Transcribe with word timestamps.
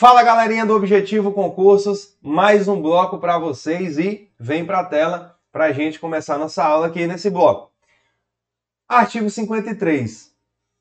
Fala 0.00 0.22
galerinha 0.22 0.64
do 0.64 0.74
Objetivo 0.74 1.30
Concursos, 1.30 2.16
mais 2.22 2.66
um 2.66 2.80
bloco 2.80 3.18
para 3.18 3.38
vocês 3.38 3.98
e 3.98 4.30
vem 4.40 4.64
para 4.64 4.80
a 4.80 4.84
tela 4.86 5.36
para 5.52 5.66
a 5.66 5.72
gente 5.72 6.00
começar 6.00 6.38
nossa 6.38 6.64
aula 6.64 6.86
aqui 6.86 7.06
nesse 7.06 7.28
bloco. 7.28 7.70
Artigo 8.88 9.28
53. 9.28 10.32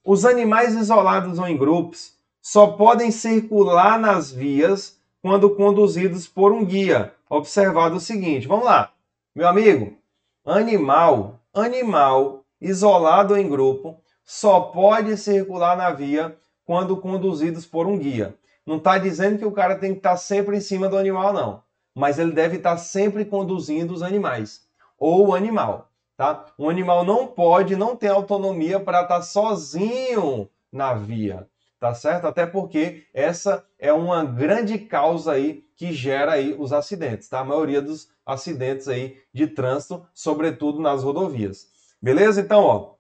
Os 0.06 0.24
animais 0.24 0.74
isolados 0.74 1.38
ou 1.38 1.46
em 1.46 1.58
grupos 1.58 2.14
só 2.42 2.68
podem 2.68 3.12
circular 3.12 4.00
nas 4.00 4.32
vias 4.32 4.98
quando 5.22 5.54
conduzidos 5.54 6.26
por 6.26 6.54
um 6.54 6.64
guia. 6.64 7.14
Observado 7.30 7.98
o 7.98 8.00
seguinte, 8.00 8.48
vamos 8.48 8.64
lá. 8.64 8.94
Meu 9.36 9.50
amigo, 9.50 9.98
animal, 10.46 11.42
animal 11.54 12.46
isolado 12.62 13.34
ou 13.34 13.38
em 13.38 13.50
grupo 13.50 14.00
só 14.24 14.62
pode 14.62 15.18
circular 15.18 15.76
na 15.76 15.92
via 15.92 16.38
quando 16.64 16.96
conduzidos 16.96 17.66
por 17.66 17.86
um 17.86 17.98
guia. 17.98 18.34
Não 18.66 18.78
está 18.78 18.98
dizendo 18.98 19.38
que 19.38 19.46
o 19.46 19.52
cara 19.52 19.76
tem 19.76 19.94
que 19.94 20.00
estar 20.00 20.12
tá 20.12 20.18
sempre 20.18 20.58
em 20.58 20.62
cima 20.62 20.88
do 20.88 20.98
animal, 20.98 21.34
não. 21.34 21.64
Mas 21.96 22.20
ele 22.20 22.32
deve 22.32 22.58
estar 22.58 22.72
tá 22.72 22.78
sempre 22.78 23.26
conduzindo 23.26 23.94
os 23.94 24.02
animais. 24.02 24.68
Ou 24.98 25.30
o 25.30 25.36
animal, 25.36 25.90
tá? 26.16 26.46
Um 26.58 26.70
animal 26.70 27.04
não 27.04 27.26
pode, 27.26 27.76
não 27.76 27.96
tem 27.96 28.10
autonomia 28.10 28.80
para 28.80 29.02
estar 29.02 29.16
tá 29.16 29.22
sozinho 29.22 30.50
na 30.72 30.94
via, 30.94 31.48
tá 31.80 31.94
certo? 31.94 32.28
Até 32.28 32.46
porque 32.46 33.06
essa 33.14 33.66
é 33.80 33.92
uma 33.94 34.24
grande 34.24 34.78
causa 34.78 35.32
aí 35.32 35.64
que 35.76 35.94
gera 35.94 36.34
aí 36.34 36.56
os 36.60 36.74
acidentes, 36.74 37.30
tá? 37.30 37.40
A 37.40 37.46
maioria 37.46 37.82
dos 37.82 38.10
acidentes 38.26 38.88
aí 38.88 39.18
de 39.34 39.48
trânsito, 39.48 40.06
sobretudo 40.14 40.82
nas 40.82 41.04
rodovias. 41.04 41.68
Beleza? 42.02 42.42
Então, 42.42 42.64
ó, 42.64 42.94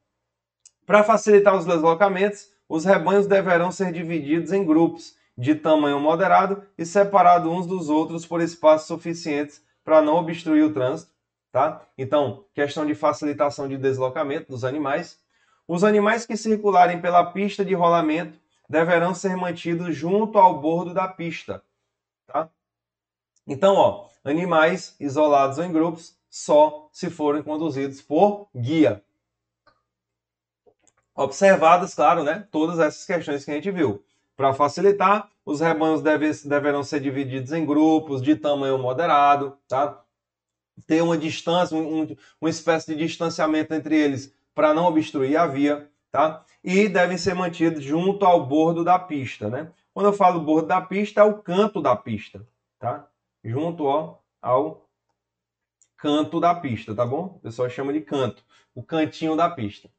para 0.85 1.03
facilitar 1.03 1.55
os 1.55 1.65
deslocamentos, 1.65 2.49
os 2.67 2.85
rebanhos 2.85 3.27
deverão 3.27 3.71
ser 3.71 3.91
divididos 3.91 4.51
em 4.51 4.65
grupos 4.65 5.15
de 5.39 5.55
tamanho 5.55 6.01
moderado 6.01 6.61
e 6.77 6.85
separados 6.85 7.49
uns 7.49 7.65
dos 7.65 7.87
outros 7.87 8.25
por 8.25 8.41
espaços 8.41 8.89
suficientes 8.89 9.63
para 9.85 10.01
não 10.01 10.15
obstruir 10.15 10.65
o 10.65 10.73
trânsito, 10.73 11.13
tá? 11.49 11.81
Então, 11.97 12.43
questão 12.53 12.85
de 12.85 12.93
facilitação 12.93 13.65
de 13.65 13.77
deslocamento 13.77 14.51
dos 14.51 14.65
animais. 14.65 15.17
Os 15.65 15.85
animais 15.85 16.25
que 16.25 16.35
circularem 16.35 16.99
pela 16.99 17.31
pista 17.31 17.63
de 17.63 17.73
rolamento 17.73 18.37
deverão 18.67 19.15
ser 19.15 19.37
mantidos 19.37 19.95
junto 19.95 20.37
ao 20.37 20.59
bordo 20.59 20.93
da 20.93 21.07
pista, 21.07 21.63
tá? 22.27 22.49
Então, 23.47 23.75
ó, 23.75 24.09
animais 24.25 24.93
isolados 24.99 25.57
ou 25.57 25.63
em 25.63 25.71
grupos 25.71 26.17
só 26.29 26.89
se 26.91 27.09
forem 27.09 27.41
conduzidos 27.41 28.01
por 28.01 28.49
guia. 28.53 29.01
Observadas, 31.15 31.93
claro, 31.93 32.25
né, 32.25 32.45
todas 32.51 32.77
essas 32.77 33.05
questões 33.05 33.45
que 33.45 33.51
a 33.51 33.53
gente 33.53 33.71
viu. 33.71 34.03
Para 34.39 34.53
facilitar, 34.53 35.29
os 35.45 35.59
rebanhos 35.59 36.01
deve, 36.01 36.31
deverão 36.45 36.81
ser 36.81 37.01
divididos 37.01 37.51
em 37.51 37.65
grupos 37.65 38.21
de 38.21 38.37
tamanho 38.37 38.77
moderado, 38.77 39.57
tá? 39.67 40.01
Ter 40.87 41.01
uma 41.01 41.17
distância, 41.17 41.75
um, 41.75 42.15
uma 42.39 42.49
espécie 42.49 42.95
de 42.95 43.05
distanciamento 43.05 43.73
entre 43.73 43.97
eles 43.97 44.33
para 44.55 44.73
não 44.73 44.85
obstruir 44.85 45.35
a 45.35 45.45
via, 45.45 45.91
tá? 46.09 46.45
E 46.63 46.87
devem 46.87 47.17
ser 47.17 47.33
mantidos 47.33 47.83
junto 47.83 48.25
ao 48.25 48.45
bordo 48.45 48.81
da 48.81 48.97
pista, 48.97 49.49
né? 49.49 49.73
Quando 49.93 50.05
eu 50.05 50.13
falo 50.13 50.39
bordo 50.39 50.69
da 50.69 50.79
pista, 50.79 51.19
é 51.19 51.23
o 51.25 51.39
canto 51.39 51.81
da 51.81 51.93
pista, 51.93 52.47
tá? 52.79 53.09
Junto 53.43 53.83
ó, 53.83 54.19
ao 54.41 54.87
canto 55.97 56.39
da 56.39 56.55
pista, 56.55 56.95
tá 56.95 57.05
bom? 57.05 57.25
O 57.25 57.39
pessoal 57.41 57.69
chama 57.69 57.91
de 57.91 57.99
canto, 57.99 58.41
o 58.73 58.81
cantinho 58.81 59.35
da 59.35 59.49
pista. 59.49 59.89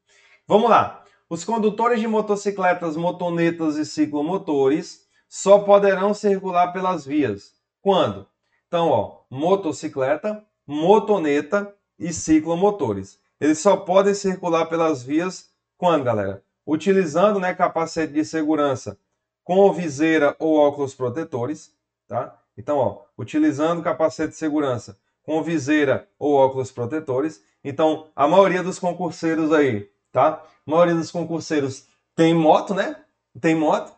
Vamos 0.46 0.70
lá. 0.70 1.04
Os 1.30 1.44
condutores 1.44 2.00
de 2.00 2.08
motocicletas, 2.08 2.96
motonetas 2.96 3.76
e 3.76 3.86
ciclomotores 3.86 5.06
só 5.28 5.60
poderão 5.60 6.12
circular 6.12 6.72
pelas 6.72 7.06
vias. 7.06 7.52
Quando? 7.80 8.26
Então, 8.66 8.88
ó, 8.88 9.20
motocicleta, 9.30 10.44
motoneta 10.66 11.72
e 11.96 12.12
ciclomotores. 12.12 13.20
Eles 13.40 13.60
só 13.60 13.76
podem 13.76 14.12
circular 14.12 14.66
pelas 14.66 15.04
vias 15.04 15.50
quando, 15.78 16.02
galera? 16.02 16.42
Utilizando 16.66 17.38
né, 17.38 17.54
capacete 17.54 18.12
de 18.12 18.24
segurança 18.24 18.98
com 19.44 19.72
viseira 19.72 20.34
ou 20.36 20.56
óculos 20.56 20.96
protetores, 20.96 21.72
tá? 22.08 22.36
Então, 22.58 22.76
ó, 22.76 23.02
utilizando 23.16 23.84
capacete 23.84 24.30
de 24.30 24.36
segurança 24.36 24.98
com 25.22 25.40
viseira 25.44 26.08
ou 26.18 26.34
óculos 26.34 26.72
protetores. 26.72 27.40
Então, 27.62 28.08
a 28.16 28.26
maioria 28.26 28.64
dos 28.64 28.80
concurseiros 28.80 29.52
aí 29.52 29.88
tá? 30.12 30.42
A 30.66 30.70
maioria 30.70 30.94
dos 30.94 31.10
concurseiros 31.10 31.86
tem 32.14 32.34
moto, 32.34 32.74
né? 32.74 32.96
Tem 33.40 33.54
moto. 33.54 33.92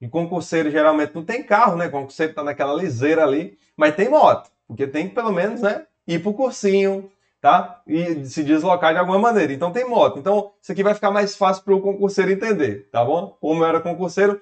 E 0.00 0.08
concurseiro 0.08 0.70
geralmente 0.70 1.14
não 1.14 1.24
tem 1.24 1.42
carro, 1.42 1.76
né? 1.76 1.88
Concurseiro 1.88 2.34
tá 2.34 2.42
naquela 2.42 2.74
liseira 2.74 3.22
ali, 3.22 3.56
mas 3.76 3.94
tem 3.94 4.08
moto, 4.08 4.50
porque 4.66 4.86
tem 4.86 5.08
que 5.08 5.14
pelo 5.14 5.32
menos, 5.32 5.62
né, 5.62 5.86
ir 6.06 6.20
pro 6.22 6.34
cursinho, 6.34 7.10
tá? 7.40 7.82
E 7.86 8.24
se 8.26 8.42
deslocar 8.42 8.92
de 8.92 8.98
alguma 8.98 9.18
maneira. 9.18 9.52
Então 9.52 9.72
tem 9.72 9.88
moto. 9.88 10.18
Então 10.18 10.52
isso 10.60 10.72
aqui 10.72 10.82
vai 10.82 10.94
ficar 10.94 11.10
mais 11.10 11.36
fácil 11.36 11.62
para 11.64 11.74
o 11.74 11.80
concurseiro 11.80 12.30
entender, 12.30 12.88
tá 12.90 13.04
bom? 13.04 13.36
Como 13.40 13.62
eu 13.62 13.68
era 13.68 13.80
concurseiro, 13.80 14.40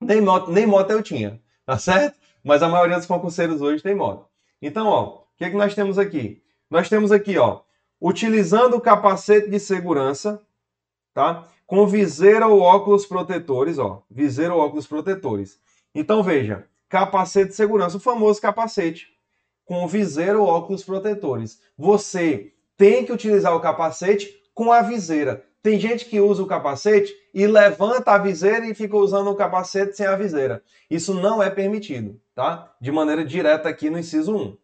nem 0.00 0.20
moto, 0.20 0.50
nem 0.50 0.66
moto 0.66 0.90
eu 0.90 1.02
tinha, 1.02 1.40
tá 1.66 1.78
certo? 1.78 2.18
Mas 2.44 2.62
a 2.62 2.68
maioria 2.68 2.96
dos 2.96 3.06
concurseiros 3.06 3.60
hoje 3.60 3.82
tem 3.82 3.94
moto. 3.94 4.26
Então, 4.62 4.86
ó, 4.86 5.04
o 5.04 5.22
que 5.36 5.44
é 5.44 5.50
que 5.50 5.56
nós 5.56 5.74
temos 5.74 5.98
aqui? 5.98 6.42
Nós 6.70 6.88
temos 6.88 7.10
aqui, 7.10 7.36
ó, 7.38 7.60
utilizando 8.00 8.74
o 8.74 8.80
capacete 8.80 9.48
de 9.48 9.58
segurança, 9.58 10.40
tá? 11.12 11.46
Com 11.66 11.86
viseira 11.86 12.46
ou 12.46 12.60
óculos 12.60 13.04
protetores, 13.04 13.78
ó, 13.78 14.02
viseira 14.10 14.54
ou 14.54 14.60
óculos 14.60 14.86
protetores. 14.86 15.58
Então 15.94 16.22
veja, 16.22 16.66
capacete 16.88 17.50
de 17.50 17.56
segurança, 17.56 17.96
o 17.96 18.00
famoso 18.00 18.40
capacete 18.40 19.18
com 19.68 19.86
viseira 19.86 20.38
ou 20.38 20.46
óculos 20.46 20.82
protetores. 20.82 21.60
Você 21.76 22.54
tem 22.76 23.04
que 23.04 23.12
utilizar 23.12 23.54
o 23.54 23.60
capacete 23.60 24.34
com 24.54 24.72
a 24.72 24.80
viseira. 24.80 25.44
Tem 25.62 25.78
gente 25.78 26.06
que 26.06 26.20
usa 26.20 26.42
o 26.42 26.46
capacete 26.46 27.12
e 27.34 27.46
levanta 27.46 28.12
a 28.12 28.18
viseira 28.18 28.66
e 28.66 28.74
fica 28.74 28.96
usando 28.96 29.28
o 29.28 29.34
capacete 29.34 29.94
sem 29.94 30.06
a 30.06 30.16
viseira. 30.16 30.62
Isso 30.90 31.12
não 31.12 31.42
é 31.42 31.50
permitido, 31.50 32.18
tá? 32.34 32.74
De 32.80 32.90
maneira 32.90 33.22
direta 33.24 33.68
aqui 33.68 33.90
no 33.90 33.98
inciso 33.98 34.34
1 34.34 34.56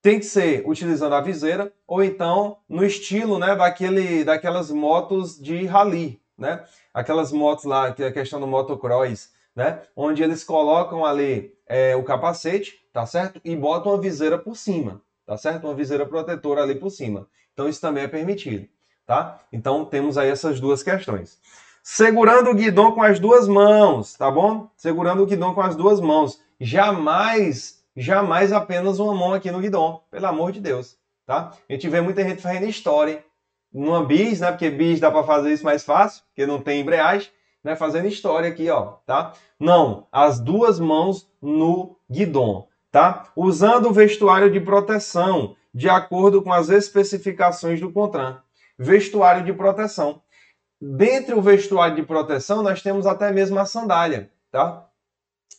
tem 0.00 0.18
que 0.18 0.26
ser 0.26 0.62
utilizando 0.66 1.14
a 1.14 1.20
viseira 1.20 1.72
ou 1.86 2.02
então 2.02 2.58
no 2.68 2.84
estilo 2.84 3.38
né, 3.38 3.54
daquele, 3.56 4.24
daquelas 4.24 4.70
motos 4.70 5.40
de 5.40 5.66
rally, 5.66 6.20
né? 6.36 6.64
Aquelas 6.94 7.32
motos 7.32 7.64
lá, 7.64 7.92
que 7.92 8.02
é 8.02 8.06
a 8.06 8.12
questão 8.12 8.40
do 8.40 8.46
motocross, 8.46 9.30
né? 9.54 9.82
Onde 9.96 10.22
eles 10.22 10.44
colocam 10.44 11.04
ali 11.04 11.52
é, 11.66 11.96
o 11.96 12.04
capacete, 12.04 12.74
tá 12.92 13.04
certo? 13.04 13.40
E 13.44 13.56
botam 13.56 13.92
a 13.92 13.98
viseira 13.98 14.38
por 14.38 14.56
cima, 14.56 15.02
tá 15.26 15.36
certo? 15.36 15.64
Uma 15.64 15.74
viseira 15.74 16.06
protetora 16.06 16.62
ali 16.62 16.76
por 16.76 16.90
cima. 16.90 17.28
Então 17.52 17.68
isso 17.68 17.80
também 17.80 18.04
é 18.04 18.08
permitido, 18.08 18.68
tá? 19.04 19.40
Então 19.52 19.84
temos 19.84 20.16
aí 20.16 20.30
essas 20.30 20.60
duas 20.60 20.82
questões. 20.82 21.40
Segurando 21.82 22.50
o 22.50 22.54
guidão 22.54 22.92
com 22.92 23.02
as 23.02 23.18
duas 23.18 23.48
mãos, 23.48 24.14
tá 24.14 24.30
bom? 24.30 24.68
Segurando 24.76 25.22
o 25.22 25.26
guidão 25.26 25.54
com 25.54 25.60
as 25.60 25.74
duas 25.74 26.00
mãos. 26.00 26.40
Jamais 26.60 27.77
jamais 27.98 28.52
apenas 28.52 29.00
uma 29.00 29.14
mão 29.14 29.34
aqui 29.34 29.50
no 29.50 29.60
guidão, 29.60 30.02
pelo 30.10 30.26
amor 30.26 30.52
de 30.52 30.60
Deus, 30.60 30.96
tá? 31.26 31.52
A 31.68 31.72
gente 31.72 31.88
vê 31.88 32.00
muita 32.00 32.22
gente 32.22 32.40
fazendo 32.40 32.66
história 32.66 33.24
numa 33.72 34.04
bis, 34.04 34.40
né? 34.40 34.50
Porque 34.50 34.70
bis 34.70 35.00
dá 35.00 35.10
para 35.10 35.24
fazer 35.24 35.52
isso 35.52 35.64
mais 35.64 35.84
fácil, 35.84 36.22
porque 36.26 36.46
não 36.46 36.60
tem 36.60 36.80
embreagem, 36.80 37.28
né? 37.62 37.74
Fazendo 37.74 38.06
história 38.06 38.48
aqui, 38.48 38.70
ó, 38.70 38.94
tá? 39.04 39.32
Não, 39.58 40.06
as 40.12 40.38
duas 40.38 40.78
mãos 40.78 41.28
no 41.42 41.96
guidão, 42.08 42.68
tá? 42.90 43.30
Usando 43.34 43.88
o 43.88 43.92
vestuário 43.92 44.50
de 44.50 44.60
proteção, 44.60 45.56
de 45.74 45.88
acordo 45.88 46.40
com 46.40 46.52
as 46.52 46.68
especificações 46.68 47.80
do 47.80 47.92
CONTRAN. 47.92 48.40
Vestuário 48.78 49.44
de 49.44 49.52
proteção. 49.52 50.22
Dentre 50.80 51.34
o 51.34 51.42
vestuário 51.42 51.96
de 51.96 52.04
proteção, 52.04 52.62
nós 52.62 52.80
temos 52.80 53.06
até 53.06 53.32
mesmo 53.32 53.58
a 53.58 53.66
sandália, 53.66 54.30
tá? 54.52 54.87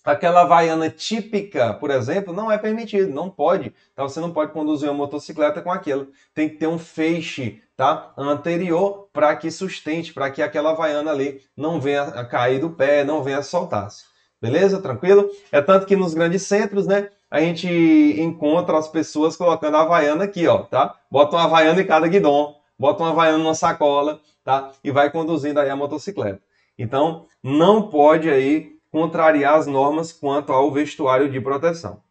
Aquela 0.04 0.42
havaiana 0.42 0.90
típica, 0.90 1.74
por 1.74 1.92
exemplo, 1.92 2.34
não 2.34 2.51
é 2.51 2.57
permitido, 2.57 3.13
não 3.13 3.30
pode. 3.30 3.74
Tá? 3.96 4.04
Você 4.04 4.19
não 4.19 4.31
pode 4.31 4.51
conduzir 4.51 4.90
uma 4.90 4.98
motocicleta 4.98 5.62
com 5.62 5.72
aquilo. 5.72 6.07
Tem 6.34 6.50
que 6.50 6.56
ter 6.57 6.68
um 6.68 6.80
feixe 6.80 7.62
tá? 7.75 8.12
anterior 8.18 9.10
para 9.13 9.36
que 9.36 9.51
sustente, 9.51 10.13
para 10.13 10.30
que 10.31 10.42
aquela 10.42 10.72
havaiana 10.72 11.12
ali 11.12 11.42
não 11.56 11.80
venha 11.80 12.04
a 12.04 12.25
cair 12.25 12.60
do 12.60 12.69
pé, 12.69 13.04
não 13.04 13.24
venha 13.24 13.40
a 13.40 13.44
soltar-se. 13.44 14.06
Beleza? 14.42 14.81
Tranquilo? 14.81 15.30
É 15.51 15.62
tanto 15.62 15.86
que 15.86 15.96
nos 15.96 16.13
grandes 16.13 16.44
centros, 16.44 16.88
né? 16.88 17.10
A 17.30 17.42
gente 17.42 17.68
encontra 17.68 18.78
as 18.78 18.88
pessoas 18.88 19.36
colocando 19.36 19.75
a 19.78 19.81
havaiana 19.81 20.24
aqui, 20.24 20.48
ó, 20.48 20.60
tá? 20.60 20.95
Bota 21.12 21.36
uma 21.36 21.44
havaiana 21.44 21.81
em 21.81 21.86
cada 21.86 22.07
guidão, 22.07 22.56
bota 22.78 23.04
uma 23.04 23.12
havaiana 23.12 23.38
numa 23.38 23.54
sacola, 23.54 24.19
tá? 24.44 24.72
E 24.84 24.92
vai 24.92 25.12
conduzindo 25.12 25.60
aí 25.60 25.69
a 25.69 25.75
motocicleta. 25.75 26.42
Então, 26.78 27.25
não 27.44 27.90
pode 27.90 28.30
aí 28.30 28.79
contrariar 28.92 29.56
as 29.56 29.68
normas 29.68 30.12
quanto 30.12 30.52
ao 30.52 30.72
vestuário 30.72 31.32
de 31.32 31.40
proteção. 31.40 32.02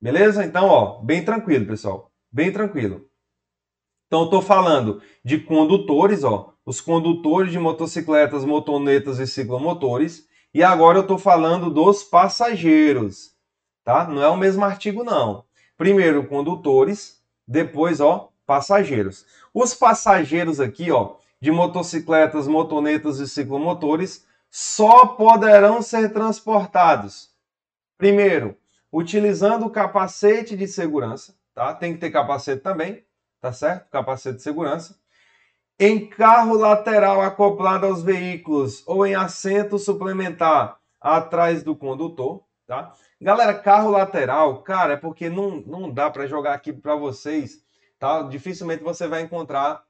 Beleza? 0.00 0.44
Então, 0.44 0.66
ó, 0.66 1.00
bem 1.00 1.24
tranquilo, 1.24 1.66
pessoal. 1.66 2.10
Bem 2.30 2.52
tranquilo. 2.52 3.08
Então, 4.06 4.24
estou 4.24 4.40
falando 4.40 5.02
de 5.24 5.38
condutores, 5.38 6.24
ó, 6.24 6.54
os 6.64 6.80
condutores 6.80 7.50
de 7.52 7.58
motocicletas, 7.58 8.44
motonetas 8.44 9.18
e 9.18 9.26
ciclomotores, 9.26 10.28
E 10.52 10.62
agora 10.62 10.98
eu 10.98 11.02
estou 11.02 11.18
falando 11.18 11.70
dos 11.70 12.02
passageiros, 12.02 13.32
tá? 13.84 14.08
Não 14.08 14.22
é 14.22 14.28
o 14.28 14.36
mesmo 14.36 14.64
artigo, 14.64 15.04
não. 15.04 15.44
Primeiro, 15.76 16.26
condutores, 16.26 17.22
depois, 17.46 18.00
ó, 18.00 18.30
passageiros. 18.46 19.26
Os 19.52 19.74
passageiros 19.74 20.58
aqui, 20.58 20.90
ó, 20.90 21.16
de 21.40 21.50
motocicletas, 21.50 22.48
motonetas 22.48 23.20
e 23.20 23.28
ciclomotores, 23.28 24.26
só 24.50 25.06
poderão 25.06 25.82
ser 25.82 26.12
transportados. 26.12 27.30
Primeiro, 27.96 28.56
utilizando 28.92 29.66
o 29.66 29.70
capacete 29.70 30.56
de 30.56 30.66
segurança, 30.66 31.34
tá? 31.54 31.74
Tem 31.74 31.92
que 31.92 32.00
ter 32.00 32.10
capacete 32.10 32.62
também, 32.62 33.04
tá 33.40 33.52
certo? 33.52 33.90
Capacete 33.90 34.36
de 34.36 34.42
segurança. 34.42 34.98
Em 35.78 36.08
carro 36.08 36.54
lateral 36.54 37.20
acoplado 37.20 37.86
aos 37.86 38.02
veículos 38.02 38.82
ou 38.86 39.06
em 39.06 39.14
assento 39.14 39.78
suplementar 39.78 40.78
atrás 41.00 41.62
do 41.62 41.76
condutor, 41.76 42.44
tá? 42.66 42.92
Galera, 43.20 43.54
carro 43.54 43.90
lateral, 43.90 44.62
cara, 44.62 44.94
é 44.94 44.96
porque 44.96 45.28
não, 45.28 45.60
não 45.60 45.92
dá 45.92 46.10
para 46.10 46.26
jogar 46.26 46.54
aqui 46.54 46.72
para 46.72 46.94
vocês, 46.94 47.64
tá? 47.98 48.22
Dificilmente 48.22 48.82
você 48.82 49.06
vai 49.06 49.22
encontrar 49.22 49.84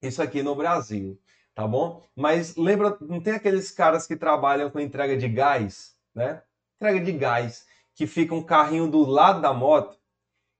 isso 0.00 0.20
aqui 0.20 0.42
no 0.42 0.54
Brasil, 0.54 1.18
tá 1.54 1.66
bom? 1.66 2.02
Mas 2.14 2.56
lembra, 2.56 2.96
não 3.00 3.20
tem 3.20 3.34
aqueles 3.34 3.70
caras 3.70 4.06
que 4.06 4.16
trabalham 4.16 4.70
com 4.70 4.80
entrega 4.80 5.16
de 5.16 5.28
gás, 5.28 5.94
né? 6.14 6.42
Entrega 6.76 7.00
de 7.04 7.12
gás, 7.12 7.66
que 7.94 8.06
fica 8.06 8.34
um 8.34 8.42
carrinho 8.42 8.88
do 8.88 9.04
lado 9.04 9.40
da 9.40 9.52
moto. 9.52 9.96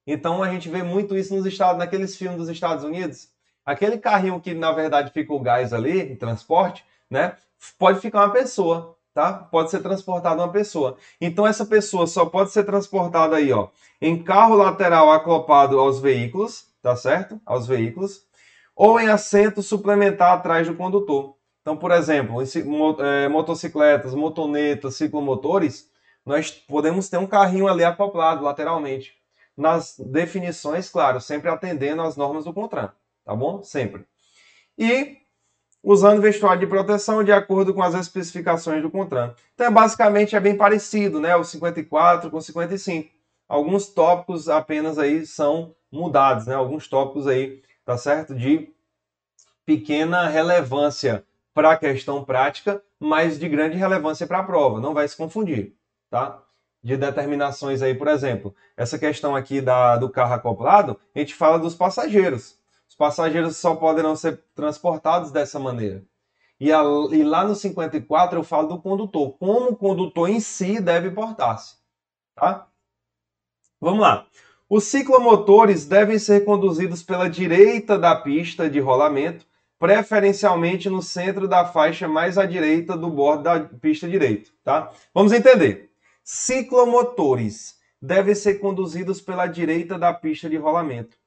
Então 0.06 0.43
a 0.43 0.50
gente 0.50 0.69
vê 0.69 0.83
muito 0.83 1.17
isso 1.17 1.35
nos 1.35 1.47
estados, 1.47 1.79
naqueles 1.79 2.17
filmes 2.17 2.39
dos 2.39 2.49
Estados 2.49 2.85
Unidos. 2.85 3.29
Aquele 3.65 3.99
carrinho 3.99 4.41
que 4.41 4.55
na 4.55 4.73
verdade 4.73 5.12
fica 5.12 5.33
o 5.33 5.41
gás 5.41 5.73
ali, 5.73 6.17
transporte, 6.17 6.85
né? 7.09 7.37
Pode 7.79 8.00
ficar 8.00 8.25
uma 8.25 8.33
pessoa, 8.33 8.97
tá? 9.15 9.33
Pode 9.33 9.71
ser 9.71 9.81
transportada 9.81 10.43
uma 10.43 10.50
pessoa. 10.50 10.97
Então 11.21 11.47
essa 11.47 11.65
pessoa 11.65 12.06
só 12.06 12.27
pode 12.27 12.50
ser 12.50 12.65
transportada 12.65 13.37
aí, 13.37 13.53
ó, 13.53 13.69
em 14.00 14.23
carro 14.23 14.56
lateral 14.56 15.12
acoplado 15.12 15.79
aos 15.79 16.00
veículos, 16.00 16.67
tá 16.83 16.97
certo? 16.97 17.41
Aos 17.47 17.67
veículos 17.67 18.27
ou 18.74 18.98
em 19.00 19.08
assento 19.08 19.62
suplementar 19.62 20.32
atrás 20.32 20.66
do 20.66 20.74
condutor. 20.74 21.36
Então, 21.60 21.76
por 21.76 21.92
exemplo, 21.92 22.42
em 22.42 22.46
é, 23.00 23.28
motocicletas, 23.28 24.14
motonetas, 24.14 24.96
ciclomotores, 24.96 25.88
nós 26.26 26.50
podemos 26.50 27.08
ter 27.08 27.19
um 27.19 27.26
carrinho 27.26 27.69
ali 27.69 27.84
acoplado 27.84 28.44
lateralmente. 28.44 29.14
Nas 29.56 29.96
definições, 29.98 30.88
claro, 30.88 31.20
sempre 31.20 31.50
atendendo 31.50 32.02
às 32.02 32.16
normas 32.16 32.44
do 32.44 32.52
CONTRAN, 32.52 32.90
tá 33.24 33.36
bom? 33.36 33.62
Sempre. 33.62 34.04
E 34.78 35.19
usando 35.82 36.22
vestuário 36.22 36.60
de 36.60 36.66
proteção 36.66 37.22
de 37.22 37.32
acordo 37.32 37.74
com 37.74 37.82
as 37.82 37.94
especificações 37.94 38.82
do 38.82 38.90
CONTRAN. 38.90 39.34
Então, 39.54 39.66
é 39.66 39.70
basicamente, 39.70 40.34
é 40.34 40.40
bem 40.40 40.56
parecido, 40.56 41.20
né? 41.20 41.36
O 41.36 41.44
54 41.44 42.30
com 42.30 42.38
o 42.38 42.42
55. 42.42 43.10
Alguns 43.48 43.86
tópicos 43.88 44.48
apenas 44.48 44.98
aí 44.98 45.26
são 45.26 45.74
mudados, 45.90 46.46
né? 46.46 46.54
Alguns 46.54 46.88
tópicos 46.88 47.26
aí 47.26 47.62
tá 47.93 47.99
certo? 47.99 48.35
De 48.35 48.73
pequena 49.67 50.27
relevância 50.27 51.27
para 51.53 51.73
a 51.73 51.77
questão 51.77 52.25
prática, 52.25 52.83
mas 52.99 53.39
de 53.39 53.47
grande 53.49 53.77
relevância 53.77 54.27
para 54.27 54.39
a 54.39 54.43
prova. 54.43 54.81
Não 54.81 54.94
vai 54.94 55.06
se 55.06 55.15
confundir, 55.15 55.77
tá? 56.09 56.43
De 56.83 56.97
determinações 56.97 57.83
aí, 57.83 57.94
por 57.94 58.09
exemplo, 58.09 58.55
essa 58.77 58.99
questão 58.99 59.37
aqui 59.37 59.61
da, 59.61 59.97
do 59.97 60.09
carro 60.09 60.33
acoplado, 60.33 60.99
a 61.15 61.19
gente 61.19 61.35
fala 61.35 61.59
dos 61.59 61.75
passageiros. 61.75 62.59
Os 62.89 62.97
passageiros 62.97 63.59
só 63.59 63.77
poderão 63.77 64.17
ser 64.17 64.43
transportados 64.55 65.31
dessa 65.31 65.59
maneira. 65.59 66.03
E, 66.59 66.73
a, 66.73 66.83
e 67.11 67.23
lá 67.23 67.44
no 67.44 67.55
54 67.55 68.39
eu 68.39 68.44
falo 68.44 68.69
do 68.69 68.81
condutor, 68.81 69.37
como 69.39 69.71
o 69.71 69.77
condutor 69.77 70.31
em 70.31 70.41
si 70.41 70.81
deve 70.81 71.11
portar-se, 71.11 71.77
tá? 72.35 72.67
Vamos 73.79 74.00
lá. 74.00 74.27
Os 74.74 74.84
ciclomotores 74.84 75.84
devem 75.84 76.19
ser 76.19 76.46
conduzidos 76.46 77.02
pela 77.02 77.28
direita 77.28 77.98
da 77.98 78.16
pista 78.16 78.70
de 78.70 78.80
rolamento, 78.80 79.44
preferencialmente 79.78 80.88
no 80.88 81.02
centro 81.02 81.46
da 81.46 81.66
faixa 81.66 82.08
mais 82.08 82.38
à 82.38 82.46
direita 82.46 82.96
do 82.96 83.10
bordo 83.10 83.42
da 83.42 83.60
pista 83.60 84.08
direito, 84.08 84.50
tá? 84.64 84.90
Vamos 85.12 85.30
entender. 85.30 85.90
Ciclomotores 86.24 87.74
devem 88.00 88.34
ser 88.34 88.60
conduzidos 88.60 89.20
pela 89.20 89.46
direita 89.46 89.98
da 89.98 90.10
pista 90.10 90.48
de 90.48 90.56
rolamento. 90.56 91.19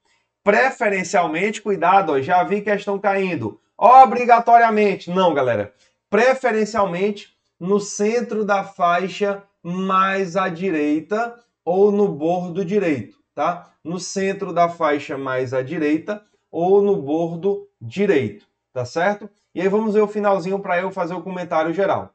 Preferencialmente, 0.43 1.61
cuidado, 1.61 2.13
ó, 2.13 2.19
já 2.19 2.43
vi 2.43 2.61
questão 2.61 2.97
caindo. 2.97 3.61
Obrigatoriamente, 3.77 5.11
não, 5.11 5.35
galera. 5.35 5.71
Preferencialmente 6.09 7.29
no 7.59 7.79
centro 7.79 8.43
da 8.43 8.63
faixa 8.63 9.43
mais 9.61 10.35
à 10.35 10.49
direita 10.49 11.39
ou 11.63 11.91
no 11.91 12.07
bordo 12.07 12.65
direito 12.65 13.23
tá? 13.35 13.69
No 13.83 13.99
centro 13.99 14.53
da 14.53 14.69
faixa 14.69 15.17
mais 15.17 15.53
à 15.53 15.61
direita 15.61 16.25
ou 16.49 16.81
no 16.81 16.95
bordo 17.01 17.67
direito, 17.81 18.47
tá 18.73 18.85
certo? 18.85 19.29
E 19.53 19.61
aí 19.61 19.67
vamos 19.67 19.93
ver 19.93 20.01
o 20.01 20.07
finalzinho 20.07 20.59
para 20.59 20.79
eu 20.79 20.89
fazer 20.89 21.13
o 21.13 21.21
comentário 21.21 21.73
geral. 21.73 22.11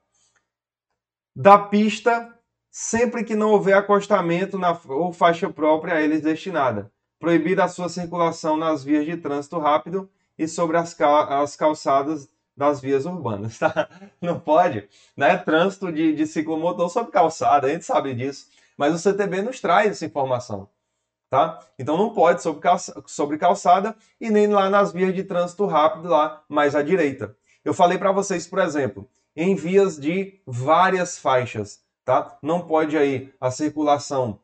Da 1.37 1.59
pista, 1.59 2.35
sempre 2.71 3.23
que 3.23 3.37
não 3.37 3.51
houver 3.51 3.75
acostamento 3.75 4.59
na, 4.59 4.79
ou 4.89 5.13
faixa 5.13 5.49
própria 5.51 5.95
a 5.95 6.03
eles 6.03 6.23
destinada. 6.23 6.91
Proibida 7.19 7.65
a 7.65 7.69
sua 7.69 7.91
circulação 7.91 8.57
nas 8.57 8.83
vias 8.83 9.05
de 9.05 9.17
trânsito 9.19 9.59
rápido 9.59 10.11
e 10.39 10.49
sobre 10.49 10.79
as, 10.79 10.95
cal 10.95 11.31
as 11.31 11.55
calçadas 11.55 12.31
das 12.57 12.81
vias 12.81 13.05
urbanas, 13.05 13.59
tá? 13.61 13.89
Não 14.21 14.41
pode, 14.41 14.89
né? 15.15 15.37
Trânsito 15.37 15.93
de, 15.93 16.15
de 16.15 16.27
ciclomotor 16.27 16.89
sobre 16.89 17.13
calçada, 17.13 17.67
a 17.67 17.71
gente 17.71 17.85
sabe 17.85 18.15
disso. 18.15 18.49
Mas 18.77 18.95
o 18.95 18.99
CTB 18.99 19.43
nos 19.43 19.61
traz 19.61 19.91
essa 19.91 20.07
informação 20.07 20.69
tá? 21.31 21.61
Então 21.79 21.97
não 21.97 22.13
pode 22.13 22.43
sobre, 22.43 22.61
calça, 22.61 23.03
sobre 23.07 23.39
calçada 23.39 23.97
e 24.21 24.29
nem 24.29 24.49
lá 24.49 24.69
nas 24.69 24.93
vias 24.93 25.15
de 25.15 25.23
trânsito 25.23 25.65
rápido 25.65 26.09
lá 26.09 26.43
mais 26.49 26.75
à 26.75 26.83
direita. 26.83 27.37
Eu 27.65 27.73
falei 27.73 27.97
para 27.97 28.11
vocês, 28.11 28.47
por 28.47 28.59
exemplo, 28.59 29.09
em 29.37 29.55
vias 29.55 29.99
de 29.99 30.41
várias 30.45 31.19
faixas, 31.19 31.81
tá? 32.05 32.37
Não 32.43 32.61
pode 32.67 32.97
aí 32.97 33.33
a 33.41 33.51
circulação 33.51 34.41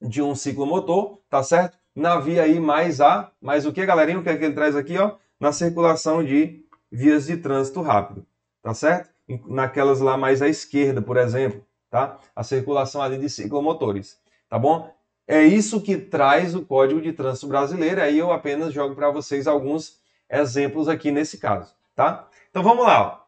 de 0.00 0.20
um 0.20 0.34
ciclomotor, 0.34 1.18
tá 1.30 1.42
certo? 1.42 1.78
Na 1.94 2.18
via 2.18 2.42
aí 2.42 2.58
mais 2.58 3.00
a, 3.00 3.30
mais 3.40 3.64
o 3.64 3.72
que, 3.72 3.86
galerinha? 3.86 4.18
O 4.18 4.22
que 4.22 4.30
é 4.30 4.36
que 4.36 4.44
ele 4.44 4.54
traz 4.54 4.74
aqui, 4.74 4.98
ó? 4.98 5.16
Na 5.38 5.52
circulação 5.52 6.24
de 6.24 6.64
vias 6.90 7.26
de 7.26 7.36
trânsito 7.36 7.80
rápido, 7.80 8.26
tá 8.60 8.74
certo? 8.74 9.10
Naquelas 9.46 10.00
lá 10.00 10.16
mais 10.16 10.42
à 10.42 10.48
esquerda, 10.48 11.00
por 11.00 11.16
exemplo, 11.16 11.64
tá? 11.88 12.18
A 12.34 12.42
circulação 12.42 13.00
ali 13.00 13.18
de 13.18 13.28
ciclomotores, 13.28 14.18
tá 14.48 14.58
bom? 14.58 14.92
É 15.26 15.42
isso 15.42 15.80
que 15.80 15.96
traz 15.96 16.54
o 16.54 16.64
Código 16.64 17.00
de 17.00 17.12
Trânsito 17.12 17.46
Brasileiro. 17.46 18.00
Aí 18.02 18.18
eu 18.18 18.32
apenas 18.32 18.72
jogo 18.72 18.94
para 18.94 19.10
vocês 19.10 19.46
alguns 19.46 20.00
exemplos 20.30 20.88
aqui 20.88 21.10
nesse 21.10 21.38
caso, 21.38 21.74
tá? 21.94 22.28
Então 22.50 22.62
vamos 22.62 22.84
lá. 22.84 23.02
Ó. 23.02 23.22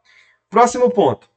Próximo 0.49 0.91
ponto. 0.91 1.29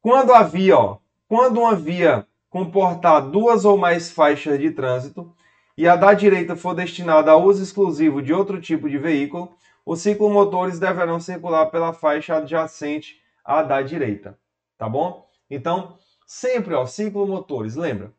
Quando 0.00 0.32
havia, 0.32 0.76
ó, 0.76 0.98
quando 1.28 1.60
uma 1.60 1.76
via 1.76 2.26
comportar 2.50 3.30
duas 3.30 3.64
ou 3.64 3.78
mais 3.78 4.10
faixas 4.10 4.58
de 4.58 4.70
trânsito 4.70 5.34
e 5.76 5.88
a 5.88 5.96
da 5.96 6.12
direita 6.12 6.54
for 6.54 6.74
destinada 6.74 7.30
a 7.30 7.36
uso 7.36 7.62
exclusivo 7.62 8.20
de 8.20 8.32
outro 8.32 8.60
tipo 8.60 8.90
de 8.90 8.98
veículo, 8.98 9.54
os 9.86 10.00
ciclomotores 10.00 10.78
deverão 10.78 11.18
circular 11.18 11.66
pela 11.66 11.92
faixa 11.92 12.36
adjacente 12.36 13.20
à 13.44 13.62
da 13.62 13.80
direita, 13.80 14.38
tá 14.76 14.88
bom? 14.88 15.26
Então, 15.48 15.96
sempre, 16.26 16.74
ó, 16.74 16.84
ciclomotores, 16.84 17.76
lembra? 17.76 18.12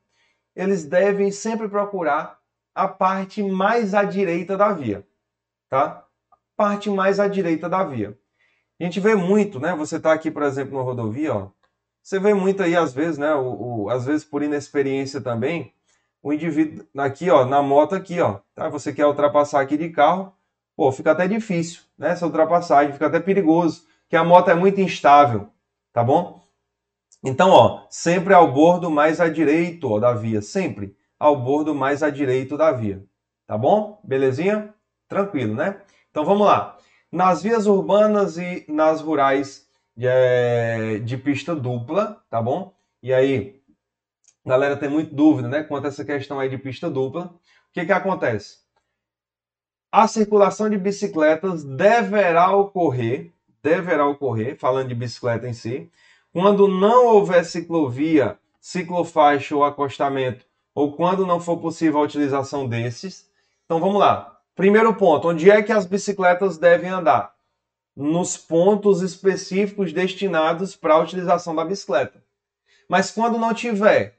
Eles 0.55 0.85
devem 0.85 1.31
sempre 1.31 1.67
procurar 1.67 2.39
a 2.75 2.87
parte 2.87 3.41
mais 3.43 3.93
à 3.93 4.03
direita 4.03 4.57
da 4.57 4.71
via, 4.71 5.05
tá? 5.69 6.05
Parte 6.55 6.89
mais 6.89 7.19
à 7.19 7.27
direita 7.27 7.69
da 7.69 7.83
via. 7.83 8.17
A 8.79 8.83
gente 8.83 8.99
vê 8.99 9.15
muito, 9.15 9.59
né? 9.59 9.75
Você 9.75 9.97
está 9.97 10.11
aqui, 10.11 10.29
por 10.31 10.43
exemplo, 10.43 10.77
na 10.77 10.83
rodovia, 10.83 11.33
ó. 11.33 11.49
Você 12.01 12.19
vê 12.19 12.33
muito 12.33 12.61
aí, 12.61 12.75
às 12.75 12.93
vezes, 12.93 13.17
né? 13.17 13.33
O, 13.33 13.83
o, 13.83 13.89
às 13.89 14.05
vezes 14.05 14.25
por 14.25 14.43
inexperiência 14.43 15.21
também, 15.21 15.73
o 16.21 16.33
indivíduo 16.33 16.85
aqui, 16.97 17.29
ó, 17.29 17.45
na 17.45 17.61
moto 17.61 17.95
aqui, 17.95 18.19
ó. 18.19 18.39
Tá? 18.53 18.67
Você 18.69 18.91
quer 18.91 19.05
ultrapassar 19.05 19.61
aqui 19.61 19.77
de 19.77 19.89
carro, 19.89 20.33
pô, 20.75 20.91
fica 20.91 21.11
até 21.11 21.27
difícil, 21.27 21.81
né? 21.97 22.11
Essa 22.11 22.25
ultrapassagem, 22.25 22.93
fica 22.93 23.07
até 23.07 23.19
perigoso, 23.19 23.85
que 24.09 24.15
a 24.15 24.23
moto 24.23 24.49
é 24.49 24.55
muito 24.55 24.81
instável, 24.81 25.47
tá 25.93 26.03
bom? 26.03 26.42
Então, 27.23 27.49
ó, 27.51 27.85
sempre 27.89 28.33
ao 28.33 28.51
bordo 28.51 28.91
mais 28.91 29.21
à 29.21 29.29
direito 29.29 29.89
ó, 29.89 29.99
da 29.99 30.13
via, 30.13 30.41
sempre 30.41 30.95
ao 31.17 31.39
bordo 31.39 31.73
mais 31.73 32.03
à 32.03 32.09
direito 32.09 32.57
da 32.57 32.71
via. 32.71 33.03
Tá 33.47 33.57
bom? 33.57 34.01
Belezinha? 34.03 34.73
Tranquilo, 35.07 35.55
né? 35.55 35.81
Então 36.11 36.25
vamos 36.25 36.45
lá. 36.45 36.77
Nas 37.11 37.41
vias 37.41 37.65
urbanas 37.65 38.37
e 38.37 38.65
nas 38.67 38.99
rurais 38.99 39.67
é, 39.97 40.99
de 40.99 41.17
pista 41.17 41.55
dupla, 41.55 42.21
tá 42.29 42.41
bom? 42.41 42.75
E 43.01 43.13
aí, 43.13 43.61
galera 44.45 44.75
tem 44.75 44.89
muita 44.89 45.15
dúvida, 45.15 45.47
né, 45.47 45.63
quanto 45.63 45.85
a 45.85 45.87
essa 45.89 46.03
questão 46.03 46.39
aí 46.39 46.49
de 46.49 46.57
pista 46.57 46.89
dupla. 46.89 47.25
O 47.25 47.39
que 47.73 47.85
que 47.85 47.91
acontece? 47.91 48.63
A 49.91 50.07
circulação 50.07 50.69
de 50.69 50.77
bicicletas 50.77 51.63
deverá 51.63 52.55
ocorrer, 52.55 53.31
deverá 53.61 54.05
ocorrer, 54.07 54.57
falando 54.57 54.89
de 54.89 54.95
bicicleta 54.95 55.47
em 55.47 55.53
si, 55.53 55.91
Quando 56.33 56.67
não 56.67 57.05
houver 57.05 57.45
ciclovia, 57.45 58.39
ciclofaixa 58.59 59.55
ou 59.55 59.63
acostamento, 59.63 60.43
ou 60.73 60.93
quando 60.93 61.27
não 61.27 61.39
for 61.39 61.57
possível 61.57 61.99
a 61.99 62.03
utilização 62.03 62.67
desses. 62.67 63.29
Então 63.65 63.79
vamos 63.79 63.99
lá. 63.99 64.39
Primeiro 64.55 64.95
ponto, 64.95 65.29
onde 65.29 65.51
é 65.51 65.61
que 65.61 65.71
as 65.71 65.85
bicicletas 65.85 66.57
devem 66.57 66.89
andar? 66.89 67.35
Nos 67.95 68.35
pontos 68.35 69.03
específicos 69.03 69.93
destinados 69.93 70.75
para 70.75 70.95
a 70.95 70.99
utilização 70.99 71.55
da 71.55 71.63
bicicleta. 71.63 72.23
Mas 72.89 73.11
quando 73.11 73.37
não 73.37 73.53
tiver, 73.53 74.17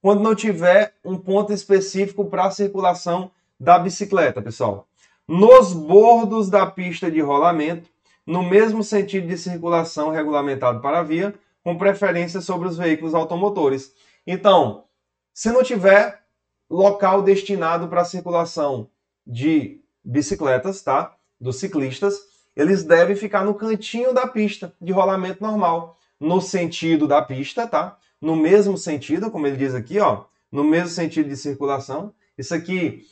quando 0.00 0.22
não 0.22 0.34
tiver 0.34 0.94
um 1.04 1.18
ponto 1.18 1.52
específico 1.52 2.24
para 2.24 2.46
a 2.46 2.50
circulação 2.50 3.30
da 3.58 3.78
bicicleta, 3.78 4.40
pessoal, 4.40 4.88
nos 5.28 5.74
bordos 5.74 6.48
da 6.48 6.64
pista 6.64 7.10
de 7.10 7.20
rolamento, 7.20 7.90
no 8.26 8.42
mesmo 8.42 8.82
sentido 8.82 9.26
de 9.26 9.36
circulação 9.36 10.10
regulamentado 10.10 10.80
para 10.80 11.00
a 11.00 11.02
via, 11.02 11.34
com 11.62 11.76
preferência 11.76 12.40
sobre 12.40 12.68
os 12.68 12.76
veículos 12.76 13.14
automotores. 13.14 13.92
Então, 14.26 14.84
se 15.32 15.50
não 15.50 15.62
tiver 15.62 16.22
local 16.68 17.22
destinado 17.22 17.88
para 17.88 18.04
circulação 18.04 18.88
de 19.26 19.80
bicicletas, 20.04 20.82
tá? 20.82 21.14
Dos 21.40 21.56
ciclistas, 21.56 22.18
eles 22.54 22.84
devem 22.84 23.16
ficar 23.16 23.44
no 23.44 23.54
cantinho 23.54 24.12
da 24.12 24.26
pista 24.26 24.72
de 24.80 24.92
rolamento 24.92 25.42
normal, 25.42 25.98
no 26.18 26.40
sentido 26.40 27.08
da 27.08 27.22
pista, 27.22 27.66
tá? 27.66 27.96
No 28.20 28.36
mesmo 28.36 28.76
sentido, 28.76 29.30
como 29.30 29.46
ele 29.46 29.56
diz 29.56 29.74
aqui, 29.74 29.98
ó, 29.98 30.24
no 30.52 30.62
mesmo 30.62 30.88
sentido 30.88 31.28
de 31.28 31.36
circulação. 31.36 32.12
Isso 32.36 32.54
aqui, 32.54 33.06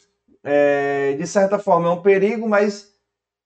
é, 0.44 1.14
de 1.14 1.26
certa 1.26 1.58
forma, 1.58 1.88
é 1.88 1.92
um 1.92 2.02
perigo, 2.02 2.48
mas 2.48 2.92